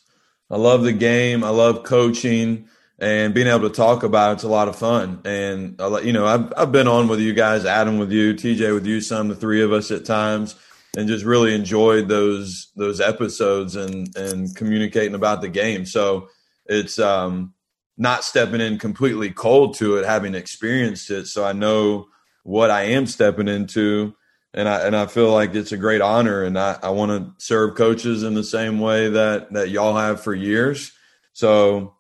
I 0.50 0.58
love 0.58 0.84
the 0.84 0.94
game. 0.94 1.44
I 1.44 1.50
love 1.50 1.84
coaching 1.84 2.70
and 3.06 3.36
being 3.36 3.46
able 3.46 3.70
to 3.70 3.76
talk 3.76 4.02
about 4.02 4.34
it's 4.34 4.44
a 4.44 4.48
lot 4.48 4.68
of 4.68 4.76
fun. 4.76 5.22
And 5.26 5.80
you 6.04 6.12
know, 6.12 6.26
I've 6.26 6.52
I've 6.58 6.72
been 6.72 6.88
on 6.88 7.08
with 7.08 7.20
you 7.20 7.34
guys, 7.34 7.64
Adam 7.64 8.00
with 8.00 8.12
you, 8.12 8.34
TJ 8.34 8.74
with 8.74 8.88
you, 8.88 9.00
some 9.00 9.28
the 9.28 9.36
three 9.36 9.62
of 9.62 9.72
us 9.72 9.92
at 9.92 10.06
times 10.06 10.56
and 10.98 11.08
just 11.08 11.24
really 11.24 11.54
enjoyed 11.54 12.08
those 12.08 12.72
those 12.76 13.00
episodes 13.00 13.76
and 13.76 14.16
and 14.18 14.56
communicating 14.56 15.14
about 15.14 15.42
the 15.42 15.50
game. 15.50 15.86
So 15.86 16.30
it's 16.66 16.98
um, 16.98 17.54
not 17.96 18.24
stepping 18.24 18.60
in 18.60 18.80
completely 18.80 19.30
cold 19.30 19.76
to 19.76 19.98
it, 19.98 20.06
having 20.06 20.34
experienced 20.34 21.12
it. 21.12 21.28
So 21.28 21.46
I 21.46 21.54
know 21.54 22.08
what 22.44 22.72
I 22.72 22.84
am 22.84 23.06
stepping 23.06 23.48
into, 23.48 24.16
and 24.52 24.68
I 24.68 24.80
and 24.80 24.96
I 24.96 25.06
feel 25.06 25.32
like 25.32 25.54
it's 25.54 25.74
a 25.74 25.78
great 25.78 26.02
honor, 26.02 26.44
and 26.44 26.58
I, 26.58 26.80
I 26.82 26.90
want 26.90 27.12
to 27.12 27.46
serve 27.46 27.76
coaches 27.76 28.24
in 28.24 28.34
the 28.34 28.44
same 28.44 28.80
way 28.80 29.10
that 29.10 29.54
that 29.54 29.70
y'all 29.70 29.96
have 29.96 30.24
for 30.24 30.34
years. 30.34 30.92
So 31.34 31.95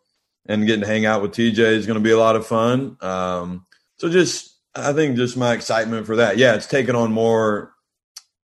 and 0.46 0.66
getting 0.66 0.82
to 0.82 0.88
hang 0.88 1.06
out 1.06 1.22
with 1.22 1.32
TJ 1.32 1.60
is 1.60 1.86
going 1.86 2.00
to 2.00 2.04
be 2.04 2.12
a 2.12 2.18
lot 2.18 2.36
of 2.36 2.46
fun. 2.46 2.98
Um, 3.02 3.66
so 3.98 4.10
just 4.10 4.56
I 4.76 4.94
think 4.94 5.16
just 5.16 5.38
my 5.38 5.54
excitement 5.54 6.06
for 6.06 6.18
that. 6.18 6.38
Yeah, 6.38 6.56
it's 6.56 6.68
taken 6.68 6.96
on 6.96 7.12
more 7.12 7.74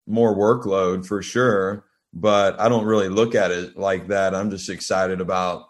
more 0.08 0.36
workload 0.36 1.06
for 1.06 1.22
sure, 1.22 1.86
but 2.14 2.60
I 2.60 2.70
don't 2.70 2.86
really 2.86 3.10
look 3.10 3.36
at 3.36 3.52
it 3.52 3.78
like 3.78 4.08
that. 4.08 4.34
I'm 4.34 4.50
just 4.50 4.70
excited 4.70 5.22
about, 5.22 5.66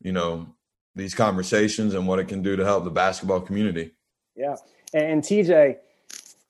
you 0.00 0.12
know, 0.12 0.46
these 0.94 1.14
conversations 1.14 1.94
and 1.94 2.06
what 2.06 2.18
it 2.18 2.28
can 2.28 2.42
do 2.42 2.56
to 2.56 2.64
help 2.64 2.84
the 2.84 2.90
basketball 2.90 3.40
community. 3.40 3.92
Yeah. 4.34 4.56
And 4.94 5.22
TJ, 5.22 5.76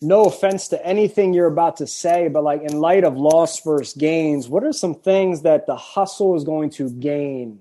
no 0.01 0.25
offense 0.25 0.69
to 0.69 0.87
anything 0.87 1.33
you're 1.33 1.47
about 1.47 1.77
to 1.79 1.87
say, 1.87 2.29
but 2.29 2.43
like 2.45 2.63
in 2.63 2.81
light 2.81 3.05
of 3.05 3.17
loss 3.17 3.61
versus 3.61 3.95
gains, 3.95 4.49
what 4.49 4.65
are 4.65 4.73
some 4.73 4.95
things 4.95 5.43
that 5.43 5.67
the 5.67 5.77
hustle 5.77 6.37
is 6.37 6.45
going 6.45 6.71
to 6.71 6.91
gain 6.91 7.61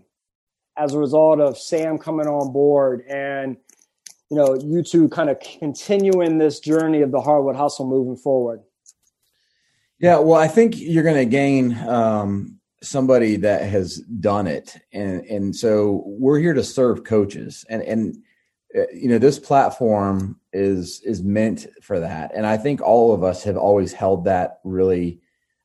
as 0.77 0.93
a 0.93 0.99
result 0.99 1.39
of 1.39 1.57
Sam 1.57 1.97
coming 1.97 2.27
on 2.27 2.51
board 2.51 3.03
and 3.09 3.57
you 4.29 4.37
know 4.37 4.55
you 4.55 4.81
two 4.81 5.09
kind 5.09 5.29
of 5.29 5.39
continuing 5.39 6.37
this 6.37 6.59
journey 6.59 7.01
of 7.01 7.11
the 7.11 7.21
hardwood 7.21 7.55
hustle 7.55 7.85
moving 7.85 8.15
forward? 8.15 8.61
Yeah, 9.99 10.17
well, 10.17 10.39
I 10.39 10.47
think 10.47 10.79
you're 10.79 11.03
going 11.03 11.15
to 11.15 11.25
gain 11.25 11.77
um, 11.87 12.59
somebody 12.81 13.35
that 13.35 13.69
has 13.69 13.97
done 13.97 14.47
it, 14.47 14.77
and 14.91 15.23
and 15.25 15.55
so 15.55 16.03
we're 16.05 16.39
here 16.39 16.53
to 16.53 16.63
serve 16.63 17.03
coaches, 17.03 17.65
and 17.69 17.83
and 17.83 18.17
uh, 18.75 18.89
you 18.93 19.09
know 19.09 19.19
this 19.19 19.37
platform 19.37 20.39
is 20.53 21.01
is 21.01 21.21
meant 21.21 21.67
for 21.83 21.99
that, 21.99 22.31
and 22.33 22.47
I 22.47 22.57
think 22.57 22.81
all 22.81 23.13
of 23.13 23.23
us 23.23 23.43
have 23.43 23.57
always 23.57 23.93
held 23.93 24.25
that 24.25 24.59
really 24.63 25.19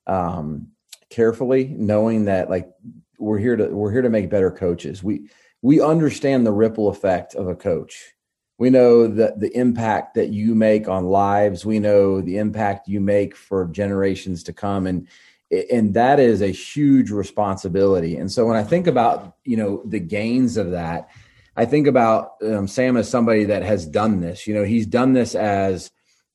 um, 0.07 0.69
carefully, 1.09 1.69
knowing 1.69 2.27
that 2.27 2.51
like 2.51 2.69
we're 3.19 3.39
here 3.39 3.57
to 3.57 3.67
we're 3.69 3.93
here 3.93 4.03
to 4.03 4.11
make 4.11 4.31
better 4.31 4.51
coaches. 4.51 5.03
We 5.03 5.29
we 5.63 5.81
understand 5.81 6.47
the 6.47 6.53
ripple 6.53 6.89
effect 6.89 7.35
of 7.35 7.49
a 7.49 7.57
coach. 7.57 8.15
We 8.59 8.71
know 8.71 9.07
that 9.07 9.41
the 9.41 9.55
impact 9.57 10.15
that 10.15 10.29
you 10.29 10.55
make 10.55 10.89
on 10.89 11.07
lives. 11.07 11.67
We 11.67 11.79
know 11.79 12.21
the 12.21 12.39
impact 12.39 12.89
you 12.89 13.01
make 13.01 13.37
for 13.37 13.67
generations 13.67 14.43
to 14.45 14.53
come. 14.53 14.87
And 14.87 15.09
and 15.51 15.95
that 15.95 16.19
is 16.19 16.43
a 16.43 16.49
huge 16.49 17.11
responsibility. 17.11 18.17
And 18.17 18.31
so 18.31 18.47
when 18.47 18.57
i 18.57 18.65
think 18.65 18.87
about 18.87 19.37
you 19.45 19.57
know 19.57 19.83
the 19.85 20.01
gains 20.01 20.57
of 20.57 20.73
that 20.73 21.09
i 21.57 21.65
think 21.65 21.87
about 21.87 22.33
um, 22.43 22.67
sam 22.67 22.97
as 22.97 23.09
somebody 23.09 23.45
that 23.45 23.63
has 23.63 23.87
done 23.87 24.21
this. 24.21 24.47
You 24.47 24.55
know 24.55 24.65
he's 24.65 24.87
done 24.87 25.13
this 25.13 25.35
as 25.35 25.91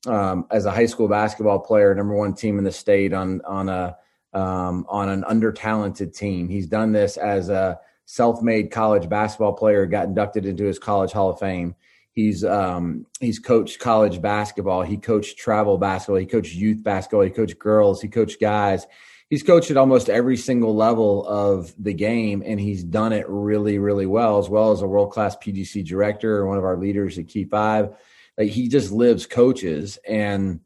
um, 0.07 0.47
as 0.49 0.65
a 0.65 0.71
high 0.71 0.85
school 0.85 1.07
basketball 1.07 1.59
player 1.59 1.93
number 1.93 2.15
one 2.15 2.33
team 2.33 2.57
in 2.57 2.63
the 2.63 2.71
state 2.71 3.13
on 3.13 3.41
on 3.41 3.69
a 3.69 3.97
um, 4.33 4.85
on 4.89 5.09
an 5.09 5.23
under 5.25 5.51
talented 5.51 6.13
team 6.13 6.47
he's 6.47 6.67
done 6.67 6.91
this 6.91 7.17
as 7.17 7.49
a 7.49 7.79
self-made 8.05 8.71
college 8.71 9.07
basketball 9.07 9.53
player 9.53 9.85
got 9.85 10.05
inducted 10.05 10.45
into 10.45 10.63
his 10.63 10.79
college 10.79 11.11
hall 11.11 11.29
of 11.29 11.39
fame 11.39 11.75
He's 12.13 12.43
um, 12.43 13.05
he's 13.21 13.39
coached 13.39 13.79
college 13.79 14.21
basketball. 14.21 14.81
He 14.81 14.97
coached 14.97 15.37
travel 15.37 15.77
basketball. 15.77 16.17
He 16.17 16.25
coached 16.25 16.53
youth 16.53 16.83
basketball. 16.83 17.21
He 17.21 17.29
coached 17.29 17.57
girls. 17.57 18.01
He 18.01 18.09
coached 18.09 18.41
guys. 18.41 18.85
he's 19.29 19.43
coached 19.43 19.71
at 19.71 19.77
almost 19.77 20.09
every 20.09 20.35
single 20.35 20.75
level 20.75 21.25
of 21.25 21.73
the 21.81 21.93
game, 21.93 22.43
and 22.45 22.59
he's 22.59 22.83
done 22.83 23.13
it 23.13 23.25
really, 23.29 23.77
really 23.79 24.05
well, 24.05 24.39
as 24.39 24.49
well 24.49 24.73
as 24.73 24.81
a 24.81 24.87
world 24.87 25.11
class 25.11 25.37
PGC 25.37 25.85
director, 25.85 26.45
one 26.45 26.57
of 26.57 26.65
our 26.65 26.75
leaders 26.75 27.17
at 27.17 27.29
Key 27.29 27.45
Five. 27.45 27.95
Like 28.37 28.49
he 28.49 28.67
just 28.67 28.91
lives 28.91 29.25
coaches, 29.25 29.97
and 30.05 30.59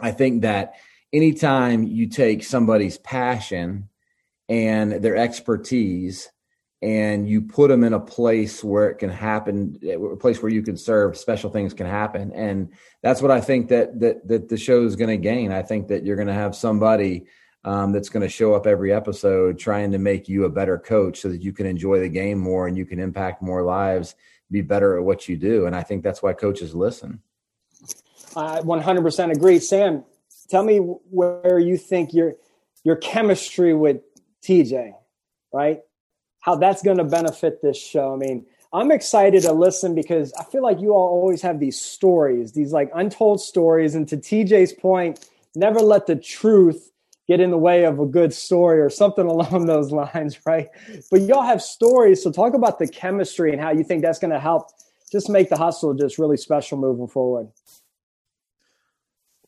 I 0.00 0.12
think 0.12 0.42
that 0.42 0.76
anytime 1.12 1.84
you 1.84 2.06
take 2.08 2.44
somebody's 2.44 2.98
passion 2.98 3.88
and 4.48 4.92
their 4.92 5.16
expertise 5.16 6.30
and 6.82 7.28
you 7.28 7.42
put 7.42 7.68
them 7.68 7.84
in 7.84 7.92
a 7.92 8.00
place 8.00 8.64
where 8.64 8.88
it 8.88 8.96
can 8.96 9.10
happen 9.10 9.78
a 9.82 10.16
place 10.16 10.42
where 10.42 10.50
you 10.50 10.62
can 10.62 10.76
serve 10.76 11.16
special 11.16 11.50
things 11.50 11.74
can 11.74 11.86
happen. 11.86 12.32
And 12.32 12.70
that's 13.02 13.20
what 13.20 13.30
i 13.30 13.40
think 13.40 13.68
that 13.68 14.00
that 14.00 14.26
that 14.26 14.48
the 14.48 14.56
show 14.56 14.84
is 14.84 14.96
going 14.96 15.10
to 15.10 15.16
gain. 15.16 15.52
I 15.52 15.62
think 15.62 15.88
that 15.88 16.04
you're 16.04 16.16
going 16.16 16.28
to 16.28 16.34
have 16.34 16.56
somebody 16.56 17.26
um, 17.64 17.92
that's 17.92 18.08
going 18.08 18.22
to 18.22 18.28
show 18.28 18.54
up 18.54 18.66
every 18.66 18.92
episode 18.92 19.58
trying 19.58 19.92
to 19.92 19.98
make 19.98 20.28
you 20.28 20.44
a 20.44 20.50
better 20.50 20.78
coach 20.78 21.20
so 21.20 21.28
that 21.28 21.42
you 21.42 21.52
can 21.52 21.66
enjoy 21.66 22.00
the 22.00 22.08
game 22.08 22.38
more 22.38 22.66
and 22.66 22.76
you 22.76 22.86
can 22.86 22.98
impact 22.98 23.42
more 23.42 23.62
lives 23.62 24.14
be 24.50 24.62
better 24.62 24.98
at 24.98 25.04
what 25.04 25.28
you 25.28 25.36
do. 25.36 25.66
And 25.66 25.76
i 25.76 25.82
think 25.82 26.02
that's 26.02 26.22
why 26.22 26.32
coaches 26.32 26.74
listen. 26.74 27.20
I 28.36 28.60
100% 28.60 29.32
agree. 29.32 29.58
Sam 29.58 30.04
tell 30.50 30.62
me 30.62 30.78
where 30.78 31.58
you 31.58 31.76
think 31.76 32.12
your 32.12 32.34
your 32.84 32.96
chemistry 32.96 33.74
with 33.74 33.98
tj 34.42 34.92
right 35.52 35.80
how 36.40 36.56
that's 36.56 36.82
going 36.82 36.96
to 36.96 37.04
benefit 37.04 37.62
this 37.62 37.78
show. 37.80 38.12
I 38.12 38.16
mean, 38.16 38.46
I'm 38.72 38.90
excited 38.90 39.42
to 39.42 39.52
listen 39.52 39.94
because 39.94 40.32
I 40.38 40.44
feel 40.44 40.62
like 40.62 40.80
you 40.80 40.92
all 40.92 41.08
always 41.08 41.42
have 41.42 41.60
these 41.60 41.80
stories, 41.80 42.52
these 42.52 42.72
like 42.72 42.90
untold 42.94 43.40
stories. 43.40 43.94
And 43.94 44.08
to 44.08 44.16
TJ's 44.16 44.72
point, 44.72 45.28
never 45.54 45.80
let 45.80 46.06
the 46.06 46.16
truth 46.16 46.90
get 47.28 47.40
in 47.40 47.50
the 47.50 47.58
way 47.58 47.84
of 47.84 48.00
a 48.00 48.06
good 48.06 48.32
story 48.32 48.80
or 48.80 48.90
something 48.90 49.26
along 49.28 49.66
those 49.66 49.92
lines, 49.92 50.38
right? 50.46 50.68
But 51.10 51.22
y'all 51.22 51.42
have 51.42 51.62
stories. 51.62 52.22
So 52.22 52.32
talk 52.32 52.54
about 52.54 52.78
the 52.78 52.88
chemistry 52.88 53.52
and 53.52 53.60
how 53.60 53.70
you 53.70 53.84
think 53.84 54.02
that's 54.02 54.18
going 54.18 54.32
to 54.32 54.40
help 54.40 54.70
just 55.12 55.28
make 55.28 55.48
the 55.48 55.56
hustle 55.56 55.92
just 55.94 56.18
really 56.18 56.36
special 56.36 56.78
moving 56.78 57.08
forward. 57.08 57.48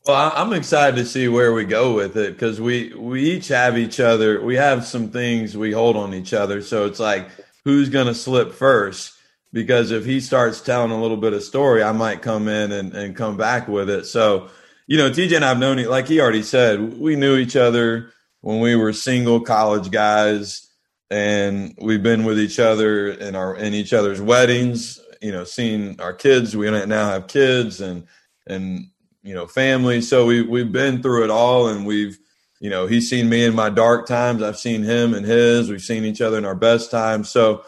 Well, 0.05 0.33
I'm 0.35 0.51
excited 0.51 0.97
to 0.97 1.05
see 1.05 1.29
where 1.29 1.53
we 1.53 1.63
go 1.63 1.93
with 1.95 2.17
it 2.17 2.33
because 2.33 2.59
we 2.59 2.93
we 2.93 3.21
each 3.31 3.47
have 3.47 3.77
each 3.77 4.01
other. 4.01 4.41
We 4.43 4.55
have 4.55 4.85
some 4.85 5.09
things 5.09 5.55
we 5.55 5.71
hold 5.71 5.95
on 5.95 6.13
each 6.13 6.33
other, 6.33 6.61
so 6.61 6.85
it's 6.87 6.99
like 6.99 7.29
who's 7.63 7.87
going 7.87 8.07
to 8.07 8.13
slip 8.13 8.51
first? 8.51 9.13
Because 9.53 9.91
if 9.91 10.03
he 10.03 10.19
starts 10.19 10.59
telling 10.59 10.91
a 10.91 11.01
little 11.01 11.15
bit 11.15 11.31
of 11.31 11.41
story, 11.41 11.83
I 11.83 11.93
might 11.93 12.21
come 12.21 12.49
in 12.49 12.73
and, 12.73 12.93
and 12.93 13.15
come 13.15 13.37
back 13.37 13.69
with 13.69 13.89
it. 13.89 14.05
So, 14.05 14.49
you 14.87 14.97
know, 14.97 15.09
TJ 15.09 15.37
and 15.37 15.45
I've 15.45 15.59
known 15.59 15.79
it, 15.79 15.89
like 15.89 16.07
he 16.07 16.19
already 16.19 16.43
said, 16.43 16.99
we 16.99 17.15
knew 17.15 17.37
each 17.37 17.55
other 17.55 18.11
when 18.41 18.59
we 18.59 18.75
were 18.75 18.91
single 18.91 19.39
college 19.39 19.89
guys, 19.89 20.67
and 21.11 21.75
we've 21.79 22.03
been 22.03 22.25
with 22.25 22.39
each 22.39 22.59
other 22.59 23.07
in 23.07 23.37
our 23.37 23.55
in 23.55 23.73
each 23.73 23.93
other's 23.93 24.19
weddings. 24.19 24.99
You 25.21 25.31
know, 25.31 25.45
seeing 25.45 26.01
our 26.01 26.13
kids. 26.13 26.57
We 26.57 26.69
now 26.69 27.09
have 27.09 27.27
kids, 27.27 27.79
and 27.79 28.05
and 28.45 28.87
you 29.23 29.33
know, 29.33 29.47
family. 29.47 30.01
So 30.01 30.25
we 30.25 30.41
we've 30.41 30.71
been 30.71 31.01
through 31.01 31.23
it 31.23 31.29
all, 31.29 31.67
and 31.67 31.85
we've, 31.85 32.19
you 32.59 32.69
know, 32.69 32.85
he's 32.85 33.09
seen 33.09 33.29
me 33.29 33.45
in 33.45 33.55
my 33.55 33.69
dark 33.69 34.05
times. 34.05 34.43
I've 34.43 34.59
seen 34.59 34.83
him 34.83 35.13
in 35.13 35.23
his. 35.23 35.69
We've 35.69 35.81
seen 35.81 36.03
each 36.03 36.21
other 36.21 36.37
in 36.37 36.45
our 36.45 36.55
best 36.55 36.91
times. 36.91 37.29
So, 37.29 37.63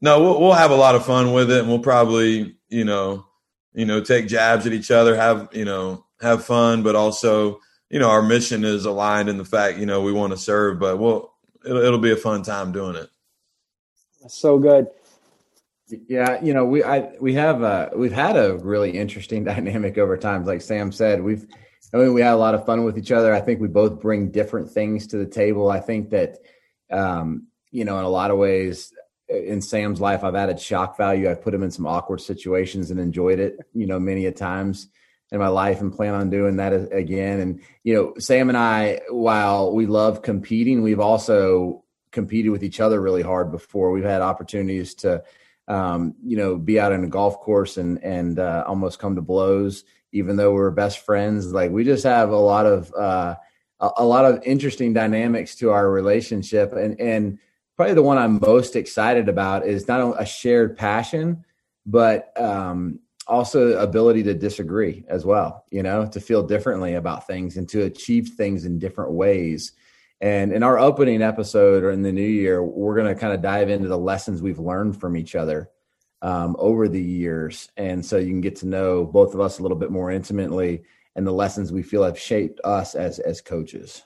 no, 0.00 0.22
we'll, 0.22 0.40
we'll 0.40 0.52
have 0.52 0.70
a 0.70 0.76
lot 0.76 0.94
of 0.94 1.04
fun 1.04 1.32
with 1.32 1.50
it, 1.50 1.60
and 1.60 1.68
we'll 1.68 1.80
probably, 1.80 2.56
you 2.68 2.84
know, 2.84 3.26
you 3.74 3.84
know, 3.84 4.00
take 4.00 4.28
jabs 4.28 4.66
at 4.66 4.72
each 4.72 4.90
other, 4.90 5.16
have 5.16 5.48
you 5.52 5.64
know, 5.64 6.06
have 6.20 6.44
fun, 6.44 6.82
but 6.82 6.96
also, 6.96 7.60
you 7.90 7.98
know, 7.98 8.08
our 8.08 8.22
mission 8.22 8.64
is 8.64 8.84
aligned 8.84 9.28
in 9.28 9.36
the 9.36 9.44
fact, 9.44 9.78
you 9.78 9.86
know, 9.86 10.00
we 10.02 10.12
want 10.12 10.32
to 10.32 10.38
serve, 10.38 10.78
but 10.78 10.98
we'll 10.98 11.32
it'll, 11.64 11.82
it'll 11.82 11.98
be 11.98 12.12
a 12.12 12.16
fun 12.16 12.42
time 12.42 12.72
doing 12.72 12.96
it. 12.96 13.08
so 14.28 14.58
good. 14.58 14.86
Yeah, 16.08 16.42
you 16.42 16.54
know, 16.54 16.64
we 16.64 16.82
I 16.82 17.12
we 17.20 17.34
have 17.34 17.62
uh 17.62 17.90
we've 17.94 18.12
had 18.12 18.36
a 18.36 18.56
really 18.58 18.90
interesting 18.90 19.44
dynamic 19.52 19.98
over 19.98 20.16
time. 20.16 20.44
Like 20.44 20.62
Sam 20.62 20.92
said, 20.92 21.22
we've 21.22 21.46
I 21.92 21.98
mean 21.98 22.14
we 22.14 22.20
had 22.20 22.34
a 22.34 22.36
lot 22.36 22.54
of 22.54 22.66
fun 22.66 22.84
with 22.84 22.98
each 22.98 23.12
other. 23.12 23.34
I 23.34 23.40
think 23.40 23.60
we 23.60 23.68
both 23.68 24.00
bring 24.00 24.30
different 24.30 24.70
things 24.70 25.06
to 25.08 25.16
the 25.16 25.26
table. 25.26 25.70
I 25.70 25.80
think 25.80 26.10
that 26.10 26.38
um, 26.90 27.46
you 27.70 27.84
know, 27.84 27.98
in 27.98 28.04
a 28.04 28.08
lot 28.08 28.30
of 28.30 28.38
ways 28.38 28.92
in 29.28 29.60
Sam's 29.60 30.00
life 30.00 30.24
I've 30.24 30.34
added 30.34 30.60
shock 30.60 30.96
value. 30.96 31.30
I've 31.30 31.42
put 31.42 31.54
him 31.54 31.62
in 31.62 31.70
some 31.70 31.86
awkward 31.86 32.20
situations 32.20 32.90
and 32.90 32.98
enjoyed 32.98 33.38
it, 33.38 33.58
you 33.74 33.86
know, 33.86 34.00
many 34.00 34.26
a 34.26 34.32
times 34.32 34.88
in 35.32 35.38
my 35.38 35.48
life 35.48 35.80
and 35.80 35.92
plan 35.92 36.14
on 36.14 36.30
doing 36.30 36.56
that 36.56 36.72
again. 36.92 37.40
And 37.40 37.60
you 37.84 37.94
know, 37.94 38.14
Sam 38.18 38.48
and 38.48 38.58
I 38.58 39.00
while 39.08 39.72
we 39.72 39.86
love 39.86 40.22
competing, 40.22 40.82
we've 40.82 41.00
also 41.00 41.84
competed 42.10 42.50
with 42.50 42.64
each 42.64 42.80
other 42.80 43.00
really 43.00 43.22
hard 43.22 43.52
before. 43.52 43.92
We've 43.92 44.04
had 44.04 44.22
opportunities 44.22 44.94
to 44.96 45.22
um, 45.70 46.16
you 46.24 46.36
know, 46.36 46.56
be 46.56 46.80
out 46.80 46.92
in 46.92 47.04
a 47.04 47.08
golf 47.08 47.38
course 47.38 47.76
and 47.76 48.02
and 48.02 48.40
uh, 48.40 48.64
almost 48.66 48.98
come 48.98 49.14
to 49.14 49.22
blows, 49.22 49.84
even 50.12 50.36
though 50.36 50.52
we're 50.52 50.72
best 50.72 51.04
friends. 51.04 51.52
Like 51.52 51.70
we 51.70 51.84
just 51.84 52.02
have 52.02 52.30
a 52.30 52.36
lot 52.36 52.66
of 52.66 52.92
uh, 52.94 53.36
a, 53.78 54.04
lot 54.04 54.24
of 54.24 54.42
interesting 54.44 54.92
dynamics 54.92 55.54
to 55.56 55.70
our 55.70 55.88
relationship, 55.88 56.72
and 56.72 57.00
and 57.00 57.38
probably 57.76 57.94
the 57.94 58.02
one 58.02 58.18
I'm 58.18 58.40
most 58.40 58.74
excited 58.74 59.28
about 59.28 59.64
is 59.64 59.86
not 59.86 60.00
only 60.00 60.18
a 60.18 60.26
shared 60.26 60.76
passion, 60.76 61.44
but 61.86 62.32
um, 62.36 62.98
also 63.28 63.78
ability 63.78 64.24
to 64.24 64.34
disagree 64.34 65.04
as 65.08 65.24
well. 65.24 65.66
You 65.70 65.84
know, 65.84 66.04
to 66.04 66.20
feel 66.20 66.42
differently 66.42 66.94
about 66.94 67.28
things 67.28 67.56
and 67.56 67.68
to 67.68 67.82
achieve 67.82 68.30
things 68.30 68.64
in 68.64 68.80
different 68.80 69.12
ways. 69.12 69.70
And 70.20 70.52
in 70.52 70.62
our 70.62 70.78
opening 70.78 71.22
episode 71.22 71.82
or 71.82 71.90
in 71.90 72.02
the 72.02 72.12
new 72.12 72.22
year, 72.22 72.62
we're 72.62 72.94
going 72.94 73.12
to 73.12 73.18
kind 73.18 73.32
of 73.32 73.40
dive 73.40 73.70
into 73.70 73.88
the 73.88 73.98
lessons 73.98 74.42
we've 74.42 74.58
learned 74.58 75.00
from 75.00 75.16
each 75.16 75.34
other 75.34 75.70
um, 76.20 76.56
over 76.58 76.88
the 76.88 77.02
years. 77.02 77.70
And 77.76 78.04
so 78.04 78.18
you 78.18 78.28
can 78.28 78.42
get 78.42 78.56
to 78.56 78.66
know 78.66 79.04
both 79.04 79.34
of 79.34 79.40
us 79.40 79.58
a 79.58 79.62
little 79.62 79.78
bit 79.78 79.90
more 79.90 80.10
intimately 80.10 80.82
and 81.16 81.26
the 81.26 81.32
lessons 81.32 81.72
we 81.72 81.82
feel 81.82 82.04
have 82.04 82.18
shaped 82.18 82.60
us 82.64 82.94
as, 82.94 83.18
as 83.18 83.40
coaches. 83.40 84.02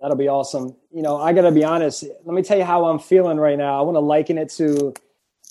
That'll 0.00 0.16
be 0.16 0.28
awesome. 0.28 0.76
You 0.90 1.02
know, 1.02 1.18
I 1.18 1.32
got 1.32 1.42
to 1.42 1.52
be 1.52 1.64
honest. 1.64 2.04
Let 2.24 2.34
me 2.34 2.42
tell 2.42 2.56
you 2.56 2.64
how 2.64 2.86
I'm 2.86 2.98
feeling 2.98 3.36
right 3.36 3.58
now. 3.58 3.78
I 3.78 3.82
want 3.82 3.96
to 3.96 4.00
liken 4.00 4.38
it 4.38 4.50
to 4.52 4.94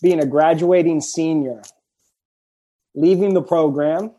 being 0.02 0.22
a 0.22 0.26
graduating 0.26 1.02
senior, 1.02 1.62
leaving 2.96 3.34
the 3.34 3.44
program, 3.44 4.12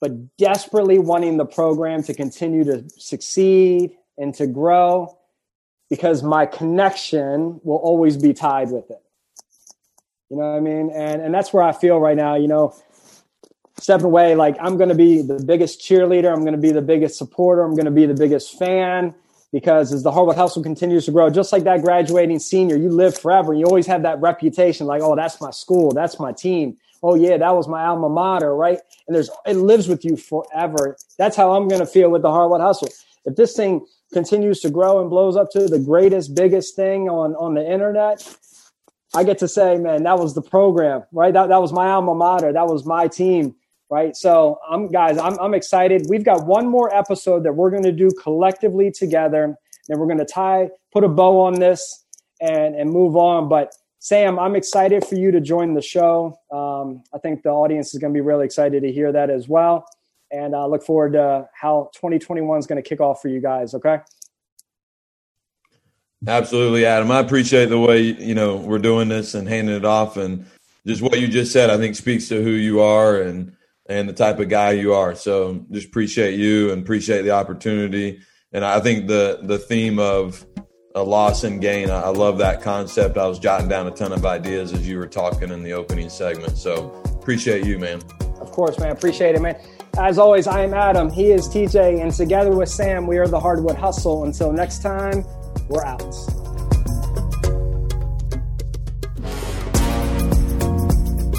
but 0.00 0.36
desperately 0.36 0.98
wanting 0.98 1.36
the 1.36 1.44
program 1.44 2.02
to 2.04 2.14
continue 2.14 2.64
to 2.64 2.88
succeed 2.96 3.96
and 4.18 4.34
to 4.34 4.46
grow 4.46 5.16
because 5.90 6.22
my 6.22 6.46
connection 6.46 7.60
will 7.64 7.76
always 7.76 8.16
be 8.16 8.32
tied 8.32 8.70
with 8.70 8.90
it. 8.90 9.02
You 10.30 10.38
know 10.38 10.50
what 10.50 10.56
I 10.56 10.60
mean? 10.60 10.90
And 10.94 11.20
and 11.20 11.34
that's 11.34 11.52
where 11.52 11.62
I 11.62 11.72
feel 11.72 12.00
right 12.00 12.16
now, 12.16 12.36
you 12.36 12.48
know, 12.48 12.74
stepping 13.78 14.06
away 14.06 14.34
like 14.34 14.56
I'm 14.60 14.76
going 14.76 14.88
to 14.88 14.94
be 14.94 15.22
the 15.22 15.42
biggest 15.44 15.80
cheerleader, 15.80 16.32
I'm 16.32 16.40
going 16.40 16.54
to 16.54 16.60
be 16.60 16.72
the 16.72 16.82
biggest 16.82 17.18
supporter, 17.18 17.62
I'm 17.62 17.74
going 17.74 17.84
to 17.84 17.90
be 17.90 18.06
the 18.06 18.14
biggest 18.14 18.58
fan 18.58 19.14
because 19.52 19.92
as 19.92 20.02
the 20.02 20.10
Hardwood 20.10 20.36
Hustle 20.36 20.62
continues 20.62 21.04
to 21.04 21.12
grow, 21.12 21.28
just 21.28 21.52
like 21.52 21.64
that 21.64 21.82
graduating 21.82 22.38
senior, 22.38 22.76
you 22.76 22.88
live 22.88 23.18
forever. 23.18 23.52
You 23.52 23.66
always 23.66 23.86
have 23.86 24.02
that 24.04 24.20
reputation 24.20 24.86
like, 24.86 25.02
oh, 25.02 25.14
that's 25.14 25.40
my 25.40 25.50
school, 25.50 25.92
that's 25.92 26.18
my 26.18 26.32
team. 26.32 26.78
Oh 27.02 27.16
yeah, 27.16 27.36
that 27.36 27.54
was 27.54 27.68
my 27.68 27.84
alma 27.84 28.08
mater, 28.08 28.54
right? 28.54 28.78
And 29.06 29.14
there's 29.14 29.28
it 29.44 29.56
lives 29.56 29.88
with 29.88 30.04
you 30.04 30.16
forever. 30.16 30.96
That's 31.18 31.36
how 31.36 31.54
I'm 31.54 31.68
going 31.68 31.80
to 31.80 31.86
feel 31.86 32.08
with 32.10 32.22
the 32.22 32.30
Hardwood 32.30 32.60
Hustle. 32.60 32.88
If 33.24 33.36
this 33.36 33.54
thing 33.54 33.86
continues 34.12 34.60
to 34.60 34.70
grow 34.70 35.00
and 35.00 35.08
blows 35.08 35.36
up 35.36 35.50
to 35.52 35.66
the 35.68 35.78
greatest, 35.78 36.34
biggest 36.34 36.76
thing 36.76 37.08
on, 37.08 37.34
on 37.36 37.54
the 37.54 37.64
internet, 37.64 38.36
I 39.14 39.24
get 39.24 39.38
to 39.38 39.48
say, 39.48 39.76
man, 39.76 40.02
that 40.04 40.18
was 40.18 40.34
the 40.34 40.42
program, 40.42 41.04
right? 41.12 41.32
That, 41.32 41.48
that 41.48 41.60
was 41.60 41.72
my 41.72 41.88
alma 41.88 42.14
mater. 42.14 42.52
That 42.52 42.66
was 42.66 42.84
my 42.84 43.08
team, 43.08 43.54
right? 43.90 44.16
So 44.16 44.58
I'm 44.68 44.88
guys, 44.88 45.18
I'm, 45.18 45.38
I'm 45.38 45.54
excited. 45.54 46.06
We've 46.08 46.24
got 46.24 46.46
one 46.46 46.66
more 46.66 46.94
episode 46.94 47.44
that 47.44 47.52
we're 47.52 47.70
going 47.70 47.82
to 47.84 47.92
do 47.92 48.10
collectively 48.22 48.90
together. 48.90 49.56
And 49.88 49.98
we're 50.00 50.06
going 50.06 50.18
to 50.18 50.24
tie, 50.24 50.68
put 50.92 51.04
a 51.04 51.08
bow 51.08 51.40
on 51.40 51.54
this 51.54 52.04
and, 52.40 52.74
and 52.74 52.90
move 52.90 53.16
on. 53.16 53.48
But 53.48 53.74
Sam, 53.98 54.38
I'm 54.38 54.56
excited 54.56 55.04
for 55.04 55.16
you 55.16 55.30
to 55.32 55.40
join 55.40 55.74
the 55.74 55.82
show. 55.82 56.38
Um, 56.50 57.02
I 57.12 57.18
think 57.18 57.42
the 57.42 57.50
audience 57.50 57.92
is 57.92 58.00
going 58.00 58.12
to 58.12 58.16
be 58.16 58.20
really 58.20 58.44
excited 58.44 58.82
to 58.82 58.92
hear 58.92 59.12
that 59.12 59.28
as 59.28 59.48
well 59.48 59.84
and 60.32 60.56
I 60.56 60.60
uh, 60.62 60.66
look 60.66 60.82
forward 60.82 61.12
to 61.12 61.48
how 61.52 61.90
2021 61.94 62.58
is 62.58 62.66
going 62.66 62.82
to 62.82 62.88
kick 62.88 63.00
off 63.00 63.20
for 63.20 63.28
you 63.28 63.40
guys. 63.40 63.74
Okay. 63.74 64.00
Absolutely, 66.26 66.86
Adam. 66.86 67.10
I 67.10 67.18
appreciate 67.18 67.66
the 67.66 67.78
way 67.78 68.00
you 68.00 68.34
know 68.34 68.56
we're 68.56 68.78
doing 68.78 69.08
this 69.08 69.34
and 69.34 69.48
handing 69.48 69.74
it 69.74 69.84
off, 69.84 70.16
and 70.16 70.46
just 70.86 71.02
what 71.02 71.20
you 71.20 71.26
just 71.26 71.52
said. 71.52 71.68
I 71.68 71.76
think 71.76 71.96
speaks 71.96 72.28
to 72.28 72.42
who 72.42 72.50
you 72.50 72.80
are 72.80 73.20
and 73.20 73.56
and 73.86 74.08
the 74.08 74.12
type 74.12 74.38
of 74.38 74.48
guy 74.48 74.70
you 74.70 74.94
are. 74.94 75.16
So 75.16 75.64
just 75.72 75.88
appreciate 75.88 76.38
you 76.38 76.70
and 76.70 76.82
appreciate 76.82 77.22
the 77.22 77.32
opportunity. 77.32 78.20
And 78.52 78.64
I 78.64 78.78
think 78.78 79.08
the 79.08 79.40
the 79.42 79.58
theme 79.58 79.98
of 79.98 80.46
a 80.94 81.02
loss 81.02 81.42
and 81.42 81.60
gain. 81.60 81.90
I 81.90 82.08
love 82.08 82.38
that 82.38 82.62
concept. 82.62 83.16
I 83.16 83.26
was 83.26 83.40
jotting 83.40 83.68
down 83.68 83.88
a 83.88 83.90
ton 83.90 84.12
of 84.12 84.24
ideas 84.24 84.72
as 84.72 84.86
you 84.86 84.98
were 84.98 85.08
talking 85.08 85.50
in 85.50 85.64
the 85.64 85.72
opening 85.72 86.08
segment. 86.08 86.56
So 86.56 86.90
appreciate 87.06 87.66
you, 87.66 87.80
man. 87.80 88.00
Of 88.40 88.52
course, 88.52 88.78
man. 88.78 88.92
Appreciate 88.92 89.34
it, 89.34 89.42
man 89.42 89.56
As 89.98 90.16
always, 90.16 90.46
I 90.46 90.62
am 90.62 90.72
Adam. 90.72 91.10
He 91.10 91.32
is 91.32 91.46
TJ. 91.48 92.00
And 92.00 92.10
together 92.12 92.50
with 92.50 92.70
Sam, 92.70 93.06
we 93.06 93.18
are 93.18 93.28
the 93.28 93.38
Hardwood 93.38 93.76
Hustle. 93.76 94.24
Until 94.24 94.50
next 94.50 94.80
time, 94.80 95.22
we're 95.68 95.84
out. 95.84 96.00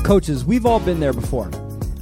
Coaches, 0.06 0.46
we've 0.46 0.68
all 0.68 0.80
been 0.80 1.00
there 1.00 1.14
before. 1.14 1.50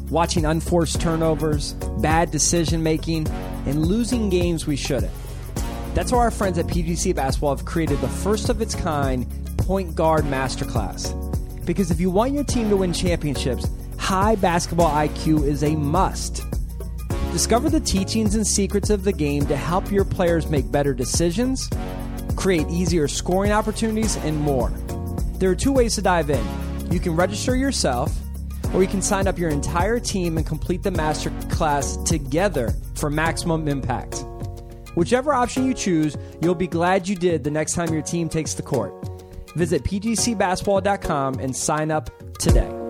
Watching 0.09 0.45
unforced 0.45 0.99
turnovers, 0.99 1.73
bad 1.99 2.31
decision 2.31 2.83
making, 2.83 3.29
and 3.65 3.85
losing 3.85 4.29
games 4.29 4.67
we 4.67 4.75
shouldn't. 4.75 5.13
That's 5.93 6.11
why 6.11 6.19
our 6.19 6.31
friends 6.31 6.57
at 6.57 6.65
PGC 6.65 7.15
Basketball 7.15 7.55
have 7.55 7.65
created 7.65 8.01
the 8.01 8.09
first 8.09 8.49
of 8.49 8.61
its 8.61 8.75
kind 8.75 9.25
Point 9.57 9.95
Guard 9.95 10.25
Masterclass. 10.25 11.15
Because 11.65 11.91
if 11.91 12.01
you 12.01 12.09
want 12.09 12.33
your 12.33 12.43
team 12.43 12.69
to 12.69 12.77
win 12.77 12.91
championships, 12.91 13.69
high 14.01 14.35
basketball 14.35 14.89
IQ 14.89 15.45
is 15.45 15.63
a 15.63 15.75
must. 15.75 16.43
Discover 17.31 17.69
the 17.69 17.79
teachings 17.79 18.35
and 18.35 18.45
secrets 18.45 18.89
of 18.89 19.03
the 19.03 19.13
game 19.13 19.45
to 19.45 19.55
help 19.55 19.91
your 19.91 20.03
players 20.03 20.49
make 20.49 20.69
better 20.71 20.93
decisions, 20.93 21.69
create 22.35 22.67
easier 22.69 23.07
scoring 23.07 23.51
opportunities, 23.51 24.17
and 24.17 24.37
more. 24.37 24.69
There 25.35 25.51
are 25.51 25.55
two 25.55 25.71
ways 25.71 25.95
to 25.95 26.01
dive 26.01 26.29
in. 26.31 26.43
You 26.91 26.99
can 26.99 27.15
register 27.15 27.55
yourself, 27.55 28.11
or 28.73 28.81
you 28.81 28.87
can 28.87 29.01
sign 29.01 29.27
up 29.27 29.37
your 29.37 29.49
entire 29.49 29.99
team 29.99 30.37
and 30.37 30.45
complete 30.45 30.81
the 30.81 30.91
master 30.91 31.31
class 31.49 31.95
together 31.97 32.73
for 32.95 33.09
maximum 33.09 33.67
impact. 33.67 34.25
Whichever 34.95 35.33
option 35.33 35.65
you 35.65 35.73
choose, 35.73 36.17
you'll 36.41 36.55
be 36.55 36.67
glad 36.67 37.07
you 37.07 37.15
did 37.15 37.43
the 37.43 37.51
next 37.51 37.75
time 37.75 37.93
your 37.93 38.01
team 38.01 38.29
takes 38.29 38.55
the 38.55 38.63
court. 38.63 38.93
Visit 39.55 39.83
pgcbasketball.com 39.83 41.35
and 41.35 41.55
sign 41.55 41.91
up 41.91 42.09
today. 42.39 42.80